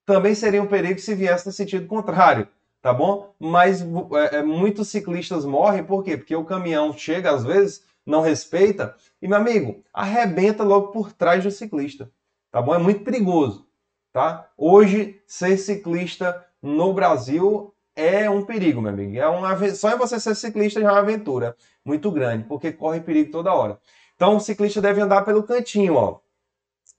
também 0.04 0.34
seria 0.34 0.62
um 0.62 0.66
perigo 0.66 0.98
se 0.98 1.14
viesse 1.14 1.46
no 1.46 1.52
sentido 1.52 1.86
contrário, 1.86 2.48
tá 2.82 2.92
bom? 2.92 3.32
Mas 3.38 3.80
é, 3.80 4.38
é, 4.38 4.42
muitos 4.42 4.88
ciclistas 4.88 5.44
morrem, 5.44 5.84
por 5.84 6.02
quê? 6.02 6.16
Porque 6.16 6.34
o 6.34 6.44
caminhão 6.44 6.92
chega, 6.92 7.30
às 7.30 7.44
vezes, 7.44 7.84
não 8.04 8.20
respeita, 8.20 8.96
e, 9.22 9.28
meu 9.28 9.38
amigo, 9.38 9.84
arrebenta 9.94 10.64
logo 10.64 10.88
por 10.88 11.12
trás 11.12 11.44
do 11.44 11.50
ciclista, 11.50 12.10
tá 12.50 12.60
bom? 12.60 12.74
É 12.74 12.78
muito 12.78 13.04
perigoso, 13.04 13.64
tá? 14.12 14.50
Hoje, 14.58 15.22
ser 15.26 15.56
ciclista 15.56 16.44
no 16.60 16.92
Brasil 16.92 17.72
é 17.94 18.28
um 18.28 18.44
perigo, 18.44 18.82
meu 18.82 18.92
amigo. 18.92 19.16
É 19.16 19.28
uma, 19.28 19.56
só 19.74 19.94
em 19.94 19.98
você 19.98 20.18
ser 20.18 20.34
ciclista 20.34 20.80
já 20.80 20.88
é 20.88 20.90
uma 20.90 20.98
aventura 20.98 21.56
muito 21.84 22.10
grande, 22.10 22.44
porque 22.44 22.72
corre 22.72 23.00
perigo 23.00 23.30
toda 23.30 23.54
hora. 23.54 23.78
Então, 24.16 24.36
o 24.36 24.40
ciclista 24.40 24.80
deve 24.80 25.00
andar 25.00 25.22
pelo 25.22 25.44
cantinho, 25.44 25.94
ó, 25.94 26.18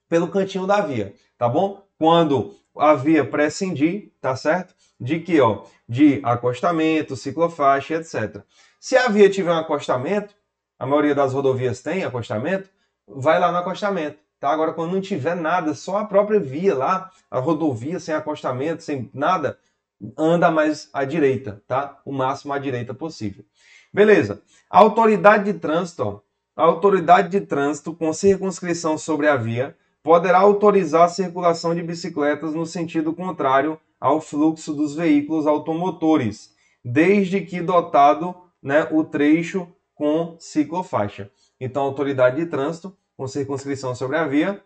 pelo 0.08 0.30
cantinho 0.30 0.66
da 0.66 0.80
via, 0.80 1.14
tá 1.38 1.50
bom? 1.50 1.84
Quando 1.98 2.56
a 2.78 2.94
via 2.96 3.26
prescindir, 3.26 4.12
tá 4.22 4.36
certo? 4.36 4.74
De 5.04 5.20
que, 5.20 5.42
ó, 5.42 5.64
de 5.88 6.22
acostamento, 6.24 7.16
ciclofaixa, 7.16 7.96
etc. 7.96 8.42
Se 8.80 8.96
a 8.96 9.10
via 9.10 9.30
tiver 9.30 9.52
um 9.52 9.58
acostamento, 9.58 10.34
a 10.80 10.86
maioria 10.86 11.14
das 11.14 11.34
rodovias 11.34 11.82
tem 11.82 12.04
acostamento, 12.04 12.70
vai 13.08 13.40
lá 13.40 13.52
no 13.52 13.58
acostamento. 13.58 14.18
Tá? 14.40 14.50
Agora, 14.50 14.74
quando 14.74 14.94
não 14.94 15.02
tiver 15.02 15.36
nada, 15.36 15.74
só 15.74 15.98
a 15.98 16.06
própria 16.06 16.40
via 16.40 16.74
lá, 16.74 17.12
a 17.30 17.40
rodovia 17.40 18.00
sem 18.00 18.16
acostamento, 18.16 18.84
sem 18.84 19.10
nada, 19.14 19.58
anda 20.18 20.50
mais 20.50 20.90
à 20.94 21.06
direita, 21.06 21.62
tá? 21.68 22.00
O 22.06 22.12
máximo 22.12 22.54
à 22.54 22.58
direita 22.58 22.94
possível. 22.94 23.46
Beleza. 23.94 24.42
A 24.70 24.80
autoridade 24.80 25.52
de 25.52 25.60
trânsito, 25.60 26.04
ó, 26.04 26.20
a 26.56 26.64
autoridade 26.66 27.30
de 27.30 27.42
trânsito 27.42 27.94
com 27.94 28.12
circunscrição 28.14 28.98
sobre 28.98 29.28
a 29.28 29.36
via 29.36 29.76
poderá 30.04 30.40
autorizar 30.40 31.04
a 31.04 31.10
circulação 31.10 31.74
de 31.74 31.82
bicicletas 31.82 32.54
no 32.54 32.66
sentido 32.66 33.14
contrário 33.14 33.80
ao 34.04 34.20
fluxo 34.20 34.74
dos 34.74 34.96
veículos 34.96 35.48
automotores, 35.48 36.54
desde 36.84 37.40
que 37.40 37.62
dotado 37.62 38.36
né, 38.62 38.86
o 38.92 39.02
trecho 39.02 39.66
com 39.96 40.36
ciclofaixa. 40.38 41.32
Então, 41.58 41.84
a 41.84 41.86
autoridade 41.86 42.36
de 42.36 42.46
trânsito, 42.46 42.94
com 43.16 43.26
circunscrição 43.30 43.96
sobre 43.96 44.18
a 44.18 44.28
via, 44.28 44.62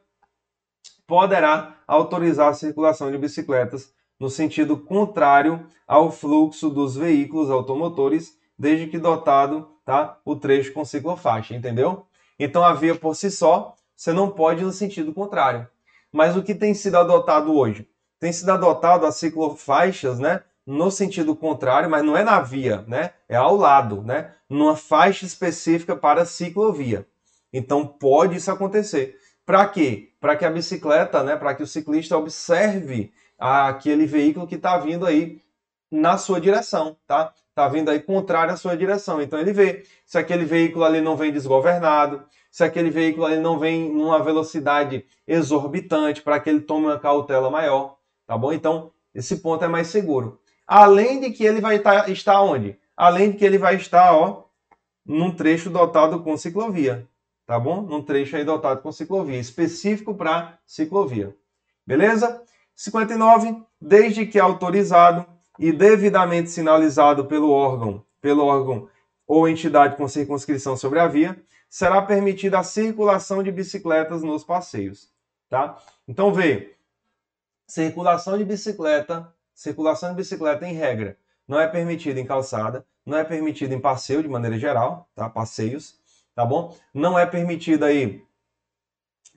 poderá 1.05 1.77
autorizar 1.87 2.49
a 2.49 2.53
circulação 2.53 3.11
de 3.11 3.17
bicicletas 3.19 3.93
no 4.19 4.27
sentido 4.27 4.75
contrário 4.75 5.67
ao 5.87 6.11
fluxo 6.11 6.71
dos 6.71 6.95
veículos 6.95 7.51
automotores, 7.51 8.39
desde 8.57 8.87
que 8.87 8.97
dotado 8.97 9.69
tá, 9.85 10.19
o 10.25 10.35
trecho 10.35 10.73
com 10.73 10.83
ciclofaixa, 10.83 11.53
entendeu? 11.53 12.07
Então, 12.39 12.63
a 12.63 12.73
via 12.73 12.95
por 12.95 13.15
si 13.15 13.29
só, 13.29 13.75
você 13.95 14.11
não 14.11 14.31
pode 14.31 14.61
ir 14.61 14.65
no 14.65 14.71
sentido 14.71 15.13
contrário. 15.13 15.67
Mas 16.11 16.35
o 16.35 16.41
que 16.41 16.55
tem 16.55 16.73
sido 16.73 16.97
adotado 16.97 17.55
hoje? 17.55 17.87
Tem 18.19 18.31
sido 18.31 18.51
adotado 18.51 19.05
as 19.05 19.15
ciclofaixas, 19.15 20.19
né? 20.19 20.41
no 20.67 20.91
sentido 20.91 21.33
contrário, 21.33 21.89
mas 21.89 22.03
não 22.03 22.17
é 22.17 22.25
na 22.25 22.41
via, 22.41 22.83
né? 22.85 23.11
É 23.29 23.37
ao 23.37 23.55
lado, 23.55 24.03
né? 24.03 24.33
Numa 24.49 24.75
faixa 24.75 25.25
específica 25.25 25.95
para 25.95 26.25
ciclovia. 26.25 27.07
Então 27.53 27.87
pode 27.87 28.35
isso 28.35 28.51
acontecer. 28.51 29.17
Para 29.45 29.65
quê? 29.65 30.09
Para 30.19 30.35
que 30.35 30.43
a 30.43 30.51
bicicleta, 30.51 31.23
né? 31.23 31.37
Para 31.37 31.55
que 31.55 31.63
o 31.63 31.67
ciclista 31.67 32.17
observe 32.17 33.13
aquele 33.39 34.05
veículo 34.05 34.45
que 34.45 34.55
está 34.55 34.77
vindo 34.77 35.05
aí 35.05 35.41
na 35.89 36.17
sua 36.17 36.41
direção, 36.41 36.97
tá? 37.07 37.33
Tá 37.55 37.69
vindo 37.69 37.89
aí 37.89 38.01
contrário 38.01 38.53
à 38.53 38.57
sua 38.57 38.75
direção. 38.75 39.21
Então 39.21 39.39
ele 39.39 39.53
vê 39.53 39.83
se 40.05 40.17
aquele 40.17 40.43
veículo 40.43 40.83
ali 40.83 40.99
não 40.99 41.15
vem 41.15 41.31
desgovernado, 41.31 42.25
se 42.51 42.63
aquele 42.63 42.89
veículo 42.89 43.25
ali 43.25 43.39
não 43.39 43.57
vem 43.57 43.89
numa 43.89 44.21
velocidade 44.21 45.05
exorbitante, 45.25 46.21
para 46.21 46.41
que 46.41 46.49
ele 46.49 46.59
tome 46.59 46.87
uma 46.87 46.99
cautela 46.99 47.49
maior, 47.49 47.96
tá 48.27 48.37
bom? 48.37 48.51
Então 48.53 48.91
esse 49.15 49.37
ponto 49.37 49.65
é 49.65 49.67
mais 49.67 49.87
seguro. 49.87 50.39
Além 50.67 51.19
de 51.19 51.31
que 51.31 51.43
ele 51.43 51.61
vai 51.61 51.77
estar, 51.77 52.09
estar 52.09 52.41
onde? 52.41 52.77
Além 52.95 53.31
de 53.31 53.37
que 53.37 53.45
ele 53.45 53.57
vai 53.57 53.75
estar, 53.75 54.13
ó, 54.13 54.43
num 55.05 55.31
trecho 55.31 55.69
dotado 55.69 56.21
com 56.21 56.35
ciclovia, 56.37 57.07
tá 57.45 57.57
bom? 57.57 57.81
Num 57.81 58.03
trecho 58.03 58.35
aí 58.35 58.43
dotado 58.43 58.81
com 58.81 58.91
ciclovia, 58.91 59.39
específico 59.39 60.13
para 60.13 60.59
ciclovia. 60.65 61.35
Beleza? 61.85 62.43
59. 62.75 63.63
Desde 63.79 64.25
que 64.25 64.39
autorizado 64.39 65.25
e 65.57 65.71
devidamente 65.71 66.49
sinalizado 66.49 67.25
pelo 67.25 67.49
órgão, 67.49 68.03
pelo 68.21 68.45
órgão 68.45 68.89
ou 69.25 69.47
entidade 69.47 69.95
com 69.95 70.07
circunscrição 70.07 70.75
sobre 70.75 70.99
a 70.99 71.07
via, 71.07 71.41
será 71.69 72.01
permitida 72.01 72.59
a 72.59 72.63
circulação 72.63 73.41
de 73.41 73.51
bicicletas 73.51 74.23
nos 74.23 74.43
passeios, 74.43 75.09
tá? 75.49 75.77
Então 76.07 76.33
vê, 76.33 76.76
circulação 77.67 78.37
de 78.37 78.45
bicicleta 78.45 79.31
circulação 79.57 80.11
de 80.11 80.15
bicicleta 80.15 80.67
em 80.67 80.73
regra 80.73 81.17
não 81.47 81.59
é 81.59 81.67
permitida 81.67 82.19
em 82.19 82.25
calçada, 82.25 82.85
não 83.05 83.17
é 83.17 83.23
permitida 83.23 83.73
em 83.73 83.79
passeio 83.79 84.21
de 84.21 84.27
maneira 84.27 84.59
geral, 84.59 85.09
tá? 85.15 85.29
Passeios, 85.29 85.97
tá 86.35 86.45
bom? 86.45 86.77
Não 86.93 87.17
é 87.17 87.25
permitida 87.25 87.87
aí, 87.87 88.23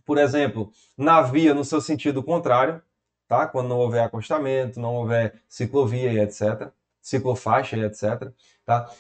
por 0.04 0.18
exemplo, 0.18 0.72
na 0.99 1.22
via 1.22 1.54
no 1.54 1.64
seu 1.64 1.80
sentido 1.80 2.22
contrário, 2.22 2.82
tá? 3.28 3.46
Quando 3.46 3.68
não 3.68 3.78
houver 3.78 4.02
acostamento, 4.02 4.80
não 4.80 4.96
houver 4.96 5.40
ciclovia 5.49 6.12
e 6.12 6.18
etc, 6.18 6.70
ciclofaixa 7.00 7.76
e 7.76 7.84
etc, 7.84 8.32
tá? 8.66 8.90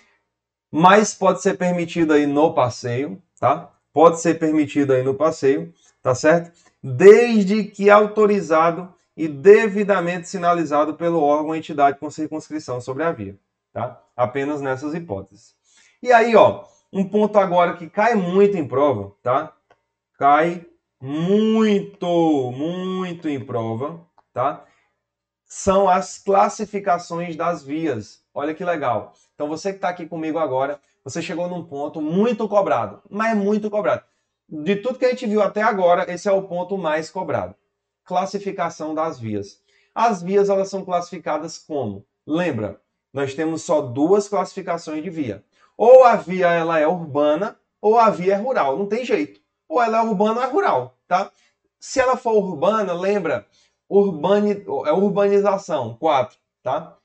Mas 0.70 1.12
pode 1.12 1.42
ser 1.42 1.58
permitido 1.58 2.12
aí 2.12 2.26
no 2.26 2.54
passeio, 2.54 3.20
tá? 3.38 3.72
Pode 3.92 4.20
ser 4.20 4.38
permitido 4.38 4.92
aí 4.92 5.02
no 5.02 5.14
passeio, 5.14 5.74
tá 6.00 6.14
certo? 6.14 6.52
Desde 6.80 7.64
que 7.64 7.90
autorizado 7.90 8.94
e 9.20 9.28
devidamente 9.28 10.30
sinalizado 10.30 10.94
pelo 10.94 11.20
órgão 11.22 11.48
ou 11.48 11.54
entidade 11.54 11.98
com 11.98 12.10
circunscrição 12.10 12.80
sobre 12.80 13.02
a 13.02 13.12
via. 13.12 13.38
Tá? 13.70 14.02
Apenas 14.16 14.62
nessas 14.62 14.94
hipóteses. 14.94 15.54
E 16.02 16.10
aí, 16.10 16.34
ó, 16.34 16.64
um 16.90 17.06
ponto 17.06 17.38
agora 17.38 17.74
que 17.74 17.86
cai 17.86 18.14
muito 18.14 18.56
em 18.56 18.66
prova, 18.66 19.12
tá? 19.22 19.52
Cai 20.18 20.64
muito, 20.98 22.50
muito 22.50 23.28
em 23.28 23.38
prova, 23.38 24.00
tá? 24.32 24.64
São 25.44 25.86
as 25.86 26.16
classificações 26.16 27.36
das 27.36 27.62
vias. 27.62 28.24
Olha 28.32 28.54
que 28.54 28.64
legal. 28.64 29.12
Então 29.34 29.46
você 29.46 29.68
que 29.68 29.76
está 29.76 29.90
aqui 29.90 30.06
comigo 30.06 30.38
agora, 30.38 30.80
você 31.04 31.20
chegou 31.20 31.46
num 31.46 31.62
ponto 31.62 32.00
muito 32.00 32.48
cobrado, 32.48 33.02
mas 33.10 33.36
muito 33.36 33.68
cobrado. 33.68 34.02
De 34.48 34.76
tudo 34.76 34.98
que 34.98 35.04
a 35.04 35.10
gente 35.10 35.26
viu 35.26 35.42
até 35.42 35.60
agora, 35.60 36.10
esse 36.10 36.26
é 36.26 36.32
o 36.32 36.44
ponto 36.44 36.78
mais 36.78 37.10
cobrado 37.10 37.54
classificação 38.04 38.94
das 38.94 39.18
vias. 39.18 39.60
As 39.94 40.22
vias 40.22 40.48
elas 40.48 40.68
são 40.68 40.84
classificadas 40.84 41.58
como? 41.58 42.04
Lembra, 42.26 42.80
nós 43.12 43.34
temos 43.34 43.62
só 43.62 43.80
duas 43.80 44.28
classificações 44.28 45.02
de 45.02 45.10
via. 45.10 45.44
Ou 45.76 46.04
a 46.04 46.16
via 46.16 46.48
ela 46.48 46.78
é 46.78 46.86
urbana 46.86 47.58
ou 47.80 47.98
a 47.98 48.10
via 48.10 48.34
é 48.34 48.36
rural, 48.36 48.76
não 48.76 48.86
tem 48.86 49.04
jeito. 49.04 49.40
Ou 49.68 49.82
ela 49.82 49.98
é 49.98 50.02
urbana 50.02 50.40
ou 50.40 50.46
é 50.46 50.46
rural, 50.46 50.98
tá? 51.08 51.30
Se 51.78 51.98
ela 51.98 52.16
for 52.16 52.34
urbana, 52.34 52.92
lembra, 52.92 53.46
urbani, 53.88 54.64
é 54.86 54.92
urbanização, 54.92 55.96
4, 55.98 56.38
tá? 56.62 56.96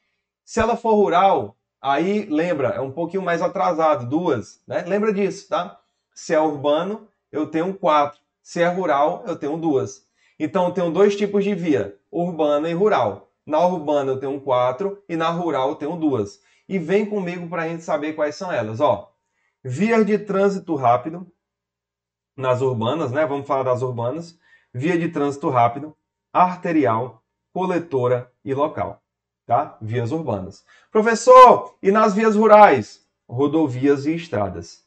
Se 0.43 0.59
ela 0.59 0.75
for 0.75 0.93
rural, 0.93 1.55
aí 1.81 2.25
lembra, 2.25 2.69
é 2.69 2.81
um 2.81 2.91
pouquinho 2.91 3.23
mais 3.23 3.41
atrasado, 3.41 4.07
duas, 4.07 4.61
né? 4.67 4.83
Lembra 4.85 5.13
disso, 5.13 5.47
tá? 5.47 5.79
Se 6.13 6.33
é 6.33 6.39
urbano, 6.39 7.07
eu 7.31 7.47
tenho 7.47 7.73
4. 7.73 8.19
Se 8.43 8.61
é 8.61 8.67
rural, 8.67 9.23
eu 9.25 9.35
tenho 9.35 9.57
duas. 9.57 10.04
Então, 10.39 10.65
eu 10.65 10.71
tenho 10.71 10.91
dois 10.91 11.15
tipos 11.15 11.43
de 11.43 11.55
via, 11.55 11.97
urbana 12.11 12.69
e 12.69 12.73
rural. 12.73 13.31
Na 13.45 13.65
urbana 13.65 14.11
eu 14.11 14.19
tenho 14.19 14.41
quatro 14.41 15.03
e 15.07 15.15
na 15.15 15.29
rural 15.29 15.69
eu 15.69 15.75
tenho 15.75 15.95
duas. 15.95 16.39
e 16.67 16.79
vem 16.79 17.05
comigo 17.05 17.47
para 17.47 17.63
a 17.63 17.67
gente 17.67 17.83
saber 17.83 18.13
quais 18.13 18.35
são 18.35 18.51
elas. 18.51 18.79
Ó, 18.79 19.11
vias 19.63 20.05
de 20.05 20.17
trânsito 20.17 20.75
rápido 20.75 21.31
nas 22.35 22.61
urbanas, 22.61 23.11
né? 23.11 23.25
Vamos 23.25 23.47
falar 23.47 23.63
das 23.63 23.81
urbanas. 23.81 24.37
Via 24.73 24.97
de 24.97 25.07
trânsito 25.07 25.49
rápido, 25.49 25.95
arterial, 26.33 27.23
coletora 27.53 28.29
e 28.43 28.53
local, 28.53 29.01
tá? 29.45 29.77
Vias 29.81 30.11
urbanas. 30.11 30.65
Professor, 30.91 31.75
e 31.81 31.91
nas 31.91 32.13
vias 32.13 32.35
rurais? 32.35 33.05
Rodovias 33.29 34.05
e 34.05 34.15
estradas, 34.15 34.83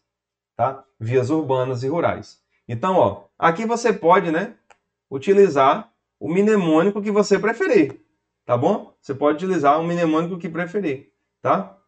tá? 0.56 0.84
Vias 1.00 1.30
urbanas 1.30 1.82
e 1.82 1.88
rurais. 1.88 2.38
Então, 2.68 2.96
ó, 2.96 3.22
aqui 3.38 3.64
você 3.64 3.92
pode, 3.92 4.30
né, 4.30 4.56
utilizar 5.10 5.92
o 6.18 6.28
mnemônico 6.28 7.02
que 7.02 7.10
você 7.10 7.38
preferir, 7.38 8.00
tá 8.44 8.56
bom? 8.56 8.94
Você 9.00 9.14
pode 9.14 9.36
utilizar 9.36 9.80
o 9.80 9.84
mnemônico 9.84 10.38
que 10.38 10.48
preferir, 10.48 11.12
tá? 11.40 11.78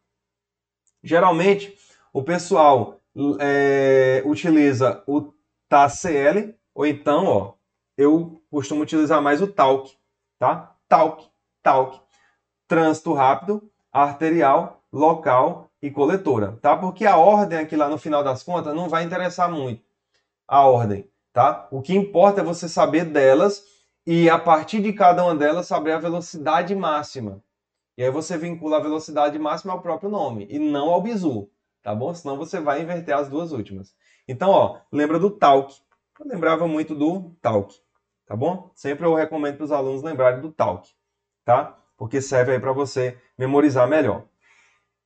Geralmente, 1.02 1.76
o 2.12 2.22
pessoal 2.22 3.00
é, 3.40 4.22
utiliza 4.24 5.02
o 5.06 5.32
TACL, 5.68 6.54
ou 6.74 6.86
então, 6.86 7.26
ó, 7.26 7.54
eu 7.96 8.42
costumo 8.50 8.82
utilizar 8.82 9.20
mais 9.20 9.42
o 9.42 9.46
TALC, 9.46 9.92
tá? 10.38 10.74
TALC, 10.88 11.28
TALC. 11.62 12.00
Trânsito 12.66 13.12
rápido, 13.12 13.68
arterial, 13.92 14.82
local 14.92 15.70
e 15.82 15.90
coletora, 15.90 16.58
tá? 16.62 16.76
Porque 16.76 17.04
a 17.04 17.16
ordem 17.16 17.58
aqui 17.58 17.76
lá 17.76 17.88
no 17.88 17.98
final 17.98 18.22
das 18.22 18.42
contas 18.42 18.74
não 18.74 18.88
vai 18.88 19.02
interessar 19.02 19.50
muito 19.50 19.82
a 20.46 20.66
ordem, 20.66 21.08
tá? 21.32 21.68
O 21.70 21.80
que 21.80 21.94
importa 21.94 22.40
é 22.40 22.44
você 22.44 22.68
saber 22.68 23.04
delas 23.04 23.64
e 24.06 24.28
a 24.28 24.38
partir 24.38 24.80
de 24.80 24.92
cada 24.92 25.24
uma 25.24 25.34
delas 25.34 25.66
saber 25.66 25.92
a 25.92 25.98
velocidade 25.98 26.74
máxima. 26.74 27.42
E 27.96 28.02
aí 28.02 28.10
você 28.10 28.38
vincula 28.38 28.78
a 28.78 28.80
velocidade 28.80 29.38
máxima 29.38 29.72
ao 29.72 29.82
próprio 29.82 30.10
nome 30.10 30.46
e 30.50 30.58
não 30.58 30.88
ao 30.90 31.02
bizu, 31.02 31.50
tá 31.82 31.94
bom? 31.94 32.14
Senão 32.14 32.36
você 32.36 32.58
vai 32.58 32.82
inverter 32.82 33.14
as 33.14 33.28
duas 33.28 33.52
últimas. 33.52 33.94
Então, 34.26 34.50
ó, 34.50 34.78
lembra 34.90 35.18
do 35.18 35.30
talk. 35.30 35.74
Eu 36.18 36.26
lembrava 36.26 36.66
muito 36.66 36.94
do 36.94 37.34
talk, 37.42 37.74
tá 38.26 38.36
bom? 38.36 38.70
Sempre 38.74 39.06
eu 39.06 39.14
recomendo 39.14 39.56
para 39.56 39.64
os 39.64 39.72
alunos 39.72 40.02
lembrarem 40.02 40.40
do 40.40 40.50
talk, 40.52 40.88
tá? 41.44 41.76
Porque 41.96 42.20
serve 42.20 42.52
aí 42.52 42.60
para 42.60 42.72
você 42.72 43.18
memorizar 43.36 43.88
melhor. 43.88 44.24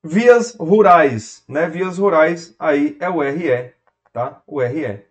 Vias 0.02 0.54
rurais, 0.54 1.44
né? 1.48 1.68
Vias 1.68 1.98
rurais 1.98 2.54
aí 2.58 2.96
é 3.00 3.08
o 3.08 3.20
RE, 3.22 3.72
tá? 4.12 4.42
O 4.46 4.60
RE. 4.60 5.04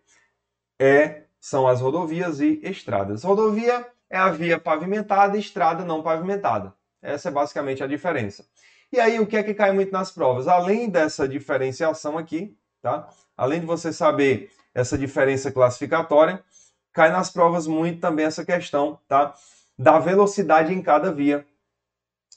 É 0.86 1.24
são 1.40 1.66
as 1.66 1.80
rodovias 1.80 2.42
e 2.42 2.60
estradas. 2.62 3.24
Rodovia 3.24 3.88
é 4.10 4.18
a 4.18 4.30
via 4.30 4.60
pavimentada, 4.60 5.38
estrada 5.38 5.86
não 5.86 6.04
pavimentada. 6.04 6.74
Essa 7.02 7.30
é 7.30 7.32
basicamente 7.32 7.82
a 7.82 7.88
diferença. 7.88 8.46
E 8.92 9.00
aí, 9.00 9.18
o 9.18 9.26
que 9.26 9.38
é 9.38 9.44
que 9.44 9.54
cai 9.54 9.72
muito 9.72 9.94
nas 9.94 10.12
provas? 10.12 10.46
Além 10.46 10.90
dessa 10.90 11.26
diferenciação 11.26 12.18
aqui, 12.18 12.58
tá? 12.82 13.08
Além 13.38 13.62
de 13.62 13.66
você 13.66 13.94
saber 13.94 14.52
essa 14.76 14.98
diferença 14.98 15.50
classificatória, 15.54 16.44
cai 16.92 17.12
nas 17.14 17.30
provas 17.30 17.66
muito 17.66 18.02
também 18.02 18.26
essa 18.26 18.44
questão, 18.44 19.00
tá? 19.08 19.34
Da 19.80 20.00
velocidade 20.00 20.74
em 20.74 20.82
cada 20.82 21.14
via. 21.14 21.46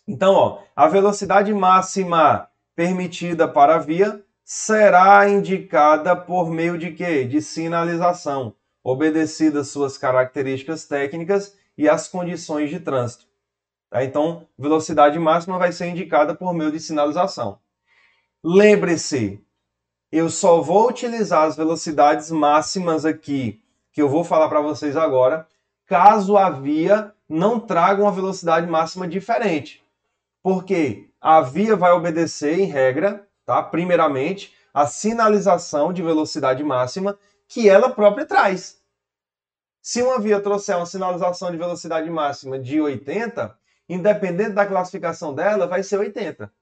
Então, 0.07 0.35
ó, 0.35 0.63
a 0.77 0.87
velocidade 0.87 1.53
máxima 1.53 2.49
permitida 2.77 3.49
para 3.49 3.75
a 3.75 3.79
via 3.79 4.25
será 4.49 5.29
indicada 5.29 6.15
por 6.15 6.53
meio 6.53 6.79
de 6.79 6.93
quê? 6.93 7.25
De 7.25 7.43
sinalização 7.43 8.55
obedecidas 8.81 9.71
suas 9.71 9.99
características 9.99 10.87
técnicas 10.87 11.59
e 11.77 11.89
as 11.89 12.07
condições 12.07 12.71
de 12.71 12.79
trânsito. 12.79 13.27
Tá? 13.91 14.05
Então, 14.05 14.47
velocidade 14.57 15.19
máxima 15.19 15.59
vai 15.59 15.73
ser 15.73 15.89
indicada 15.89 16.33
por 16.33 16.55
meio 16.55 16.71
de 16.71 16.79
sinalização. 16.79 17.59
Lembre-se, 18.45 19.45
eu 20.13 20.31
só 20.31 20.61
vou 20.61 20.89
utilizar 20.89 21.43
as 21.43 21.57
velocidades 21.57 22.31
máximas 22.31 23.05
aqui, 23.05 23.61
que 23.93 24.01
eu 24.01 24.09
vou 24.09 24.23
falar 24.23 24.49
para 24.49 24.61
vocês 24.61 24.97
agora, 24.97 25.49
caso 25.87 26.37
a 26.37 26.49
via 26.51 27.13
não 27.29 27.59
traga 27.59 28.01
uma 28.01 28.13
velocidade 28.13 28.69
máxima 28.69 29.09
diferente. 29.09 29.85
Porque 30.41 31.09
a 31.21 31.41
via 31.41 31.75
vai 31.75 31.91
obedecer, 31.91 32.61
em 32.61 32.67
regra, 32.67 33.27
tá? 33.47 33.63
primeiramente, 33.63 34.55
a 34.75 34.87
sinalização 34.87 35.93
de 35.93 36.03
velocidade 36.03 36.63
máxima 36.63 37.19
que 37.49 37.69
ela 37.69 37.89
própria 37.89 38.27
traz. 38.27 38.79
Se 39.81 40.03
uma 40.03 40.19
via 40.19 40.41
trouxer 40.41 40.77
uma 40.77 40.85
sinalização 40.85 41.51
de 41.51 41.57
velocidade 41.57 42.11
máxima 42.11 42.59
de 42.59 42.81
80, 42.81 43.57
independente 43.89 44.51
da 44.51 44.67
classificação 44.67 45.33
dela, 45.33 45.67
vai 45.67 45.83
ser 45.85 45.99
80. 45.99 46.53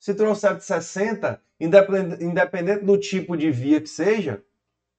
Se 0.00 0.12
trouxer 0.12 0.56
de 0.56 0.64
60, 0.64 1.40
independente 1.60 2.84
do 2.84 2.98
tipo 2.98 3.36
de 3.36 3.50
via 3.50 3.80
que 3.80 3.86
seja, 3.86 4.42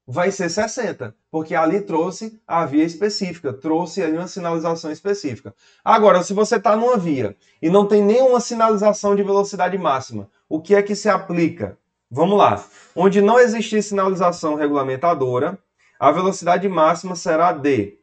vai 0.08 0.32
ser 0.32 0.50
60, 0.50 1.16
porque 1.30 1.54
ali 1.54 1.82
trouxe 1.82 2.42
a 2.48 2.66
via 2.66 2.84
específica, 2.84 3.54
trouxe 3.54 4.02
ali 4.02 4.18
uma 4.18 4.28
sinalização 4.28 4.92
específica. 4.92 5.54
Agora, 5.84 6.24
se 6.24 6.34
você 6.34 6.56
está 6.56 6.76
numa 6.76 6.98
via 6.98 7.36
e 7.62 7.70
não 7.70 7.88
tem 7.88 8.02
nenhuma 8.04 8.40
sinalização 8.40 9.16
de 9.16 9.24
velocidade 9.24 9.78
máxima, 9.78 10.30
o 10.52 10.62
que 10.62 10.76
é 10.76 10.84
que 10.84 10.96
se 10.96 11.08
aplica? 11.08 11.80
Vamos 12.10 12.38
lá. 12.38 12.62
Onde 12.94 13.22
não 13.22 13.40
existir 13.40 13.82
sinalização 13.82 14.56
regulamentadora, 14.56 15.58
a 15.98 16.12
velocidade 16.12 16.68
máxima 16.68 17.16
será 17.16 17.54
de 17.54 17.98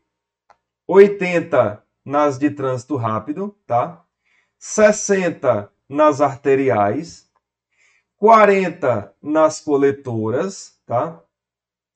80 0.87 1.85
nas 2.03 2.39
de 2.39 2.49
trânsito 2.49 2.97
rápido, 2.97 3.55
tá? 3.67 4.03
60 4.59 5.71
nas 5.87 6.23
arteriais, 6.23 7.29
40 8.17 9.15
nas 9.23 9.61
coletoras, 9.61 10.81
tá? 10.87 11.21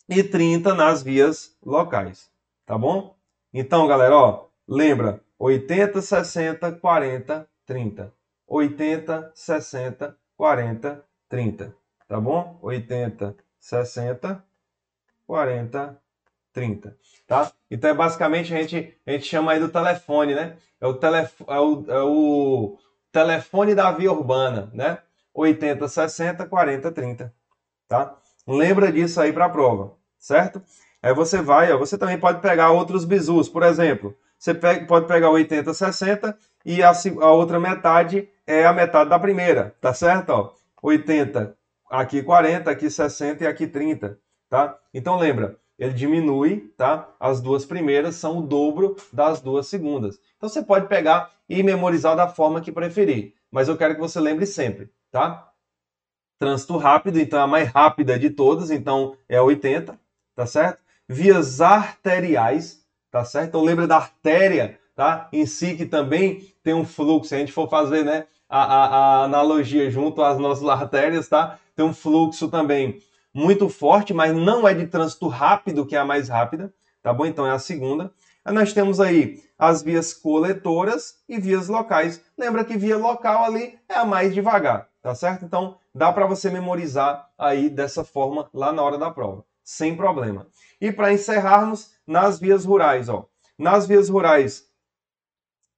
E 0.06 0.22
30 0.22 0.74
nas 0.74 1.02
vias 1.02 1.56
locais, 1.64 2.30
tá 2.66 2.76
bom? 2.76 3.16
Então, 3.54 3.86
galera, 3.86 4.14
ó, 4.14 4.48
lembra 4.68 5.24
80, 5.38 6.02
60, 6.02 6.72
40, 6.72 7.48
30. 7.64 8.12
80, 8.46 9.32
60, 9.34 10.18
40, 10.36 11.04
30 11.28 11.82
tá 12.12 12.20
bom? 12.20 12.58
80, 12.60 13.34
60, 13.58 14.44
40, 15.26 15.98
30, 16.52 16.96
tá? 17.26 17.50
Então 17.70 17.88
é 17.88 17.94
basicamente 17.94 18.54
a 18.54 18.58
gente, 18.60 18.94
a 19.06 19.12
gente 19.12 19.24
chama 19.24 19.52
aí 19.52 19.58
do 19.58 19.70
telefone, 19.70 20.34
né? 20.34 20.58
É 20.78 20.86
o, 20.86 20.92
telef 20.92 21.42
é 21.48 21.58
o, 21.58 21.84
é 21.88 22.02
o 22.02 22.78
telefone 23.10 23.74
da 23.74 23.90
via 23.92 24.12
urbana, 24.12 24.70
né? 24.74 24.98
80, 25.32 25.88
60, 25.88 26.44
40, 26.44 26.92
30, 26.92 27.34
tá? 27.88 28.14
Lembra 28.46 28.92
disso 28.92 29.18
aí 29.18 29.32
para 29.32 29.46
a 29.46 29.48
prova, 29.50 29.94
certo? 30.18 30.62
Aí 31.02 31.14
você 31.14 31.40
vai, 31.40 31.72
ó, 31.72 31.78
você 31.78 31.96
também 31.96 32.20
pode 32.20 32.42
pegar 32.42 32.72
outros 32.72 33.06
bizus, 33.06 33.48
por 33.48 33.62
exemplo, 33.62 34.14
você 34.38 34.52
pode 34.52 35.06
pegar 35.06 35.30
80, 35.30 35.72
60 35.72 36.36
e 36.66 36.82
a, 36.82 36.92
a 37.22 37.30
outra 37.32 37.58
metade 37.58 38.28
é 38.46 38.64
a 38.64 38.72
metade 38.72 39.10
da 39.10 39.18
primeira, 39.18 39.74
tá 39.80 39.94
certo? 39.94 40.30
Ó, 40.30 40.54
80, 40.82 41.56
aqui 41.90 42.22
40, 42.22 42.70
aqui 42.70 42.90
60 42.90 43.44
e 43.44 43.46
aqui 43.46 43.66
30, 43.66 44.18
tá? 44.48 44.78
Então 44.92 45.18
lembra, 45.18 45.58
ele 45.78 45.92
diminui, 45.92 46.72
tá? 46.76 47.08
As 47.18 47.40
duas 47.40 47.64
primeiras 47.64 48.16
são 48.16 48.38
o 48.38 48.42
dobro 48.42 48.96
das 49.12 49.40
duas 49.40 49.66
segundas. 49.66 50.18
Então 50.36 50.48
você 50.48 50.62
pode 50.62 50.88
pegar 50.88 51.30
e 51.48 51.62
memorizar 51.62 52.16
da 52.16 52.28
forma 52.28 52.60
que 52.60 52.72
preferir, 52.72 53.34
mas 53.50 53.68
eu 53.68 53.76
quero 53.76 53.94
que 53.94 54.00
você 54.00 54.20
lembre 54.20 54.46
sempre, 54.46 54.90
tá? 55.10 55.50
Trânsito 56.38 56.76
rápido, 56.76 57.20
então 57.20 57.38
é 57.38 57.42
a 57.42 57.46
mais 57.46 57.68
rápida 57.68 58.18
de 58.18 58.30
todas, 58.30 58.70
então 58.70 59.16
é 59.28 59.40
80, 59.40 59.98
tá 60.34 60.46
certo? 60.46 60.82
Vias 61.08 61.60
arteriais, 61.60 62.84
tá 63.10 63.24
certo? 63.24 63.48
Então 63.48 63.62
lembra 63.62 63.86
da 63.86 63.96
artéria, 63.96 64.78
tá? 64.94 65.28
Em 65.32 65.46
si 65.46 65.76
que 65.76 65.86
também 65.86 66.52
tem 66.62 66.74
um 66.74 66.84
fluxo, 66.84 67.30
se 67.30 67.34
a 67.34 67.38
gente 67.38 67.52
for 67.52 67.68
fazer, 67.68 68.04
né, 68.04 68.26
a, 68.48 68.62
a, 68.62 68.86
a 68.86 69.24
analogia 69.24 69.90
junto 69.90 70.22
às 70.22 70.38
nossas 70.38 70.66
artérias, 70.68 71.28
tá? 71.28 71.58
tem 71.74 71.84
um 71.84 71.94
fluxo 71.94 72.48
também 72.48 73.00
muito 73.32 73.68
forte, 73.68 74.12
mas 74.12 74.34
não 74.34 74.68
é 74.68 74.74
de 74.74 74.86
trânsito 74.86 75.26
rápido, 75.28 75.86
que 75.86 75.96
é 75.96 75.98
a 75.98 76.04
mais 76.04 76.28
rápida, 76.28 76.72
tá 77.02 77.12
bom? 77.12 77.24
Então 77.24 77.46
é 77.46 77.50
a 77.50 77.58
segunda. 77.58 78.12
Aí 78.44 78.52
nós 78.52 78.72
temos 78.72 79.00
aí 79.00 79.42
as 79.58 79.82
vias 79.82 80.12
coletoras 80.12 81.16
e 81.28 81.38
vias 81.38 81.68
locais. 81.68 82.20
Lembra 82.36 82.64
que 82.64 82.76
via 82.76 82.96
local 82.96 83.44
ali 83.44 83.78
é 83.88 83.94
a 83.94 84.04
mais 84.04 84.34
devagar, 84.34 84.88
tá 85.00 85.14
certo? 85.14 85.44
Então 85.44 85.76
dá 85.94 86.12
para 86.12 86.26
você 86.26 86.50
memorizar 86.50 87.28
aí 87.38 87.70
dessa 87.70 88.04
forma 88.04 88.50
lá 88.52 88.72
na 88.72 88.82
hora 88.82 88.98
da 88.98 89.10
prova, 89.10 89.44
sem 89.64 89.96
problema. 89.96 90.46
E 90.80 90.92
para 90.92 91.12
encerrarmos, 91.12 91.92
nas 92.06 92.38
vias 92.38 92.64
rurais, 92.64 93.08
ó. 93.08 93.26
Nas 93.56 93.86
vias 93.86 94.08
rurais 94.08 94.64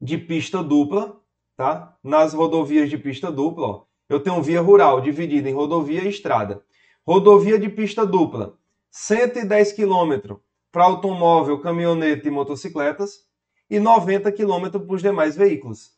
de 0.00 0.18
pista 0.18 0.62
dupla, 0.62 1.20
tá? 1.56 1.96
Nas 2.02 2.34
rodovias 2.34 2.90
de 2.90 2.98
pista 2.98 3.30
dupla, 3.30 3.66
ó 3.66 3.84
eu 4.08 4.20
tenho 4.20 4.42
via 4.42 4.60
rural 4.60 5.00
dividida 5.00 5.48
em 5.48 5.54
rodovia 5.54 6.02
e 6.02 6.08
estrada. 6.08 6.62
Rodovia 7.06 7.58
de 7.58 7.68
pista 7.68 8.06
dupla, 8.06 8.56
110 8.90 9.72
km 9.72 10.36
para 10.70 10.84
automóvel, 10.84 11.60
caminhonete 11.60 12.28
e 12.28 12.30
motocicletas 12.30 13.24
e 13.68 13.78
90 13.80 14.30
km 14.32 14.70
para 14.70 14.94
os 14.94 15.02
demais 15.02 15.36
veículos, 15.36 15.92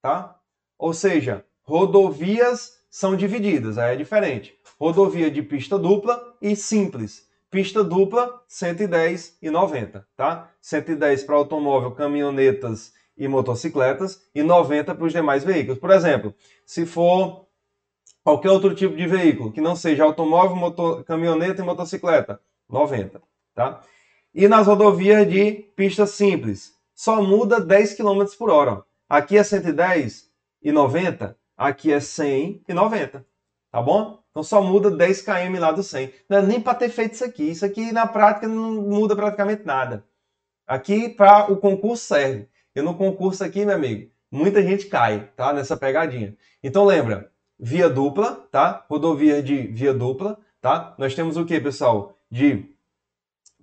tá? 0.00 0.38
Ou 0.78 0.92
seja, 0.92 1.44
rodovias 1.62 2.80
são 2.90 3.16
divididas, 3.16 3.78
aí 3.78 3.94
é 3.94 3.96
diferente. 3.96 4.54
Rodovia 4.78 5.30
de 5.30 5.42
pista 5.42 5.78
dupla 5.78 6.36
e 6.40 6.56
simples. 6.56 7.28
Pista 7.50 7.82
dupla, 7.82 8.42
110 8.46 9.38
e 9.42 9.50
90, 9.50 10.06
tá? 10.16 10.50
110 10.60 11.24
para 11.24 11.34
automóvel, 11.34 11.90
caminhonetas 11.90 12.92
e 13.20 13.28
motocicletas 13.28 14.22
e 14.34 14.42
90 14.42 14.94
para 14.94 15.04
os 15.04 15.12
demais 15.12 15.44
veículos. 15.44 15.78
Por 15.78 15.90
exemplo, 15.90 16.34
se 16.64 16.86
for 16.86 17.46
qualquer 18.24 18.50
outro 18.50 18.74
tipo 18.74 18.96
de 18.96 19.06
veículo 19.06 19.52
que 19.52 19.60
não 19.60 19.76
seja 19.76 20.04
automóvel, 20.04 20.56
motor, 20.56 21.04
caminhoneta 21.04 21.60
e 21.60 21.64
motocicleta, 21.64 22.40
90, 22.66 23.20
tá? 23.54 23.82
E 24.34 24.48
nas 24.48 24.66
rodovias 24.66 25.28
de 25.28 25.52
pista 25.76 26.06
simples, 26.06 26.72
só 26.94 27.22
muda 27.22 27.60
10 27.60 27.94
km 27.94 28.24
por 28.38 28.48
hora. 28.48 28.82
Aqui 29.06 29.36
é 29.36 29.44
110 29.44 30.30
e 30.62 30.72
90, 30.72 31.36
aqui 31.58 31.92
é 31.92 32.00
100 32.00 32.62
e 32.66 32.72
90, 32.72 33.26
tá 33.70 33.82
bom? 33.82 34.18
Então 34.30 34.42
só 34.42 34.62
muda 34.62 34.90
10 34.90 35.22
km 35.22 35.58
lá 35.58 35.72
do 35.72 35.82
100. 35.82 36.10
Não 36.26 36.38
é 36.38 36.42
nem 36.42 36.60
para 36.60 36.74
ter 36.74 36.88
feito 36.88 37.14
isso 37.14 37.24
aqui. 37.24 37.50
Isso 37.50 37.66
aqui 37.66 37.92
na 37.92 38.06
prática 38.06 38.48
não 38.48 38.72
muda 38.76 39.14
praticamente 39.14 39.66
nada. 39.66 40.04
Aqui 40.66 41.08
para 41.08 41.50
o 41.52 41.56
concurso 41.56 42.04
serve. 42.04 42.48
E 42.74 42.82
no 42.82 42.94
concurso 42.94 43.42
aqui, 43.42 43.64
meu 43.64 43.74
amigo, 43.74 44.10
muita 44.30 44.62
gente 44.62 44.86
cai, 44.86 45.30
tá? 45.36 45.52
Nessa 45.52 45.76
pegadinha. 45.76 46.36
Então 46.62 46.84
lembra, 46.84 47.30
via 47.58 47.88
dupla, 47.88 48.46
tá? 48.50 48.84
Rodovia 48.88 49.42
de 49.42 49.62
via 49.68 49.92
dupla, 49.92 50.38
tá? 50.60 50.94
Nós 50.98 51.14
temos 51.14 51.36
o 51.36 51.44
que, 51.44 51.60
pessoal? 51.60 52.16
De 52.30 52.64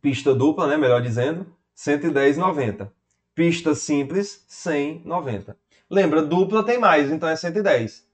pista 0.01 0.35
dupla, 0.35 0.67
né? 0.67 0.77
Melhor 0.77 1.01
dizendo, 1.01 1.45
110,90. 1.75 2.89
Pista 3.33 3.75
simples, 3.75 4.45
100,90. 4.49 5.55
Lembra, 5.89 6.21
dupla 6.21 6.63
tem 6.63 6.77
mais, 6.77 7.11
então 7.11 7.29
é 7.29 7.35
110. 7.35 8.05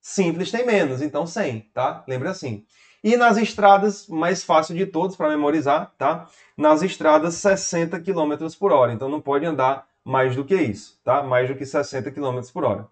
Simples 0.00 0.50
tem 0.50 0.66
menos, 0.66 1.02
então 1.02 1.26
100, 1.26 1.60
tá? 1.74 2.04
Lembra 2.08 2.30
assim. 2.30 2.64
E 3.04 3.16
nas 3.16 3.36
estradas, 3.36 4.06
mais 4.08 4.44
fácil 4.44 4.76
de 4.76 4.86
todos 4.86 5.16
para 5.16 5.28
memorizar, 5.28 5.92
tá? 5.98 6.28
Nas 6.56 6.82
estradas, 6.82 7.34
60 7.34 8.00
km 8.00 8.34
por 8.58 8.72
hora. 8.72 8.92
Então 8.92 9.08
não 9.08 9.20
pode 9.20 9.44
andar 9.44 9.86
mais 10.04 10.34
do 10.34 10.44
que 10.44 10.54
isso, 10.54 11.00
tá? 11.04 11.22
Mais 11.22 11.48
do 11.48 11.54
que 11.54 11.64
60 11.64 12.10
km 12.10 12.40
por 12.52 12.64
hora. 12.64 12.88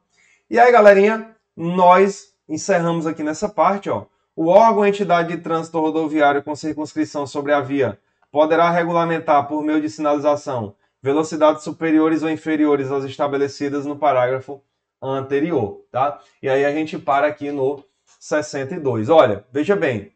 E 0.48 0.58
aí, 0.58 0.70
galerinha, 0.70 1.34
nós 1.56 2.34
encerramos 2.48 3.06
aqui 3.06 3.22
nessa 3.22 3.48
parte, 3.48 3.88
ó. 3.90 4.06
O 4.34 4.46
órgão 4.46 4.86
entidade 4.86 5.36
de 5.36 5.42
trânsito 5.42 5.80
rodoviário 5.80 6.42
com 6.42 6.54
circunscrição 6.56 7.26
sobre 7.26 7.52
a 7.52 7.60
via 7.60 7.98
poderá 8.30 8.70
regulamentar 8.70 9.46
por 9.46 9.62
meio 9.62 9.80
de 9.80 9.90
sinalização 9.90 10.74
velocidades 11.02 11.64
superiores 11.64 12.22
ou 12.22 12.30
inferiores 12.30 12.90
às 12.90 13.04
estabelecidas 13.04 13.86
no 13.86 13.96
parágrafo 13.96 14.62
anterior, 15.00 15.84
tá? 15.90 16.20
E 16.42 16.48
aí 16.48 16.64
a 16.64 16.72
gente 16.72 16.98
para 16.98 17.26
aqui 17.26 17.50
no 17.50 17.82
62. 18.18 19.08
Olha, 19.08 19.44
veja 19.50 19.74
bem, 19.74 20.12